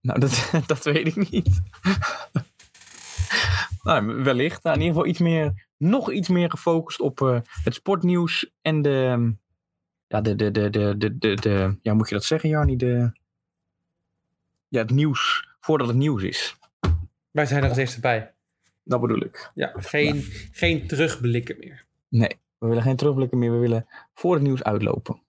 [0.02, 1.62] Nou, dat, dat weet ik niet.
[3.84, 4.64] nou, wellicht.
[4.64, 8.82] Nou, in ieder geval iets meer, nog iets meer gefocust op eh, het sportnieuws en
[8.82, 9.34] de,
[10.08, 12.76] ja, de, de, de, de, de, de, de, ja, moet je dat zeggen, Jarni?
[12.76, 13.12] De,
[14.68, 16.58] ja, het nieuws, voordat het nieuws is.
[17.32, 18.34] Wij zijn er als eerste bij.
[18.84, 19.52] Dat bedoel ik.
[19.54, 21.86] Ja, geen, geen terugblikken meer.
[22.08, 23.52] Nee, we willen geen terugblikken meer.
[23.52, 25.22] We willen voor het nieuws uitlopen.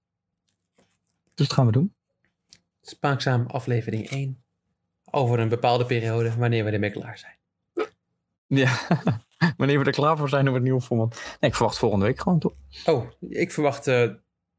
[1.35, 1.95] Dus dat gaan we doen.
[2.83, 4.43] Spaakzaam aflevering 1.
[5.11, 7.39] Over een bepaalde periode, wanneer we ermee klaar zijn.
[8.47, 8.79] Ja,
[9.57, 11.15] wanneer we er klaar voor zijn om het nieuwe format.
[11.41, 12.53] Nee, ik verwacht volgende week gewoon, toch?
[12.85, 14.11] Oh, ik verwacht eh,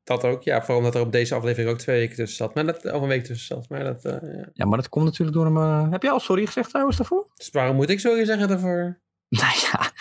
[0.04, 0.44] dat ook.
[0.44, 2.56] Ja, vooral omdat er op deze aflevering ook twee weken tussen zat.
[2.56, 3.70] Maar dat, of een week tussen zat.
[3.70, 4.50] Maar dat, eh, ja.
[4.54, 5.58] Ja, maar dat komt natuurlijk door hem.
[5.58, 7.28] eh, heb jij al sorry gezegd trouwens daarvoor?
[7.36, 9.00] Dus waarom moet ik sorry zeggen daarvoor?
[9.30, 9.92] Nou ja,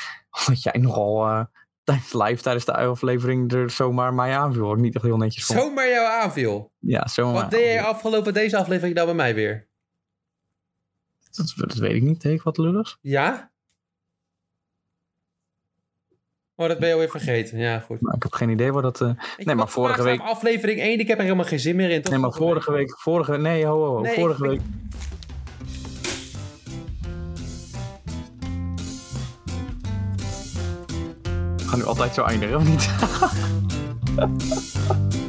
[0.46, 1.46] omdat jij nogal
[1.90, 4.72] tijdens live tijdens de aflevering er zomaar mij aanviel.
[4.72, 5.58] Ik niet echt heel netjes vond.
[5.60, 6.72] Zomaar jou aanviel.
[6.78, 7.42] Ja, zomaar.
[7.42, 9.68] Wat deed jij afgelopen deze aflevering nou bij mij weer?
[11.30, 12.22] Dat, dat weet ik niet.
[12.22, 12.98] Deed ik wat lulligs?
[13.00, 13.50] Ja?
[16.54, 17.58] Oh, dat ben je alweer vergeten.
[17.58, 18.00] Ja, goed.
[18.00, 19.00] Maar ik heb geen idee waar dat...
[19.00, 20.20] eh, Ik nee, maar vorige week...
[20.20, 22.02] aflevering 1, ik heb er helemaal geen zin meer in.
[22.02, 22.98] Tot Nee, maar vorige week...
[22.98, 24.00] Vorige, nee, ho, ho, ho.
[24.00, 24.60] Nee, vorige ik- week...
[31.70, 32.88] gaan nu altijd zo eindigen, of niet?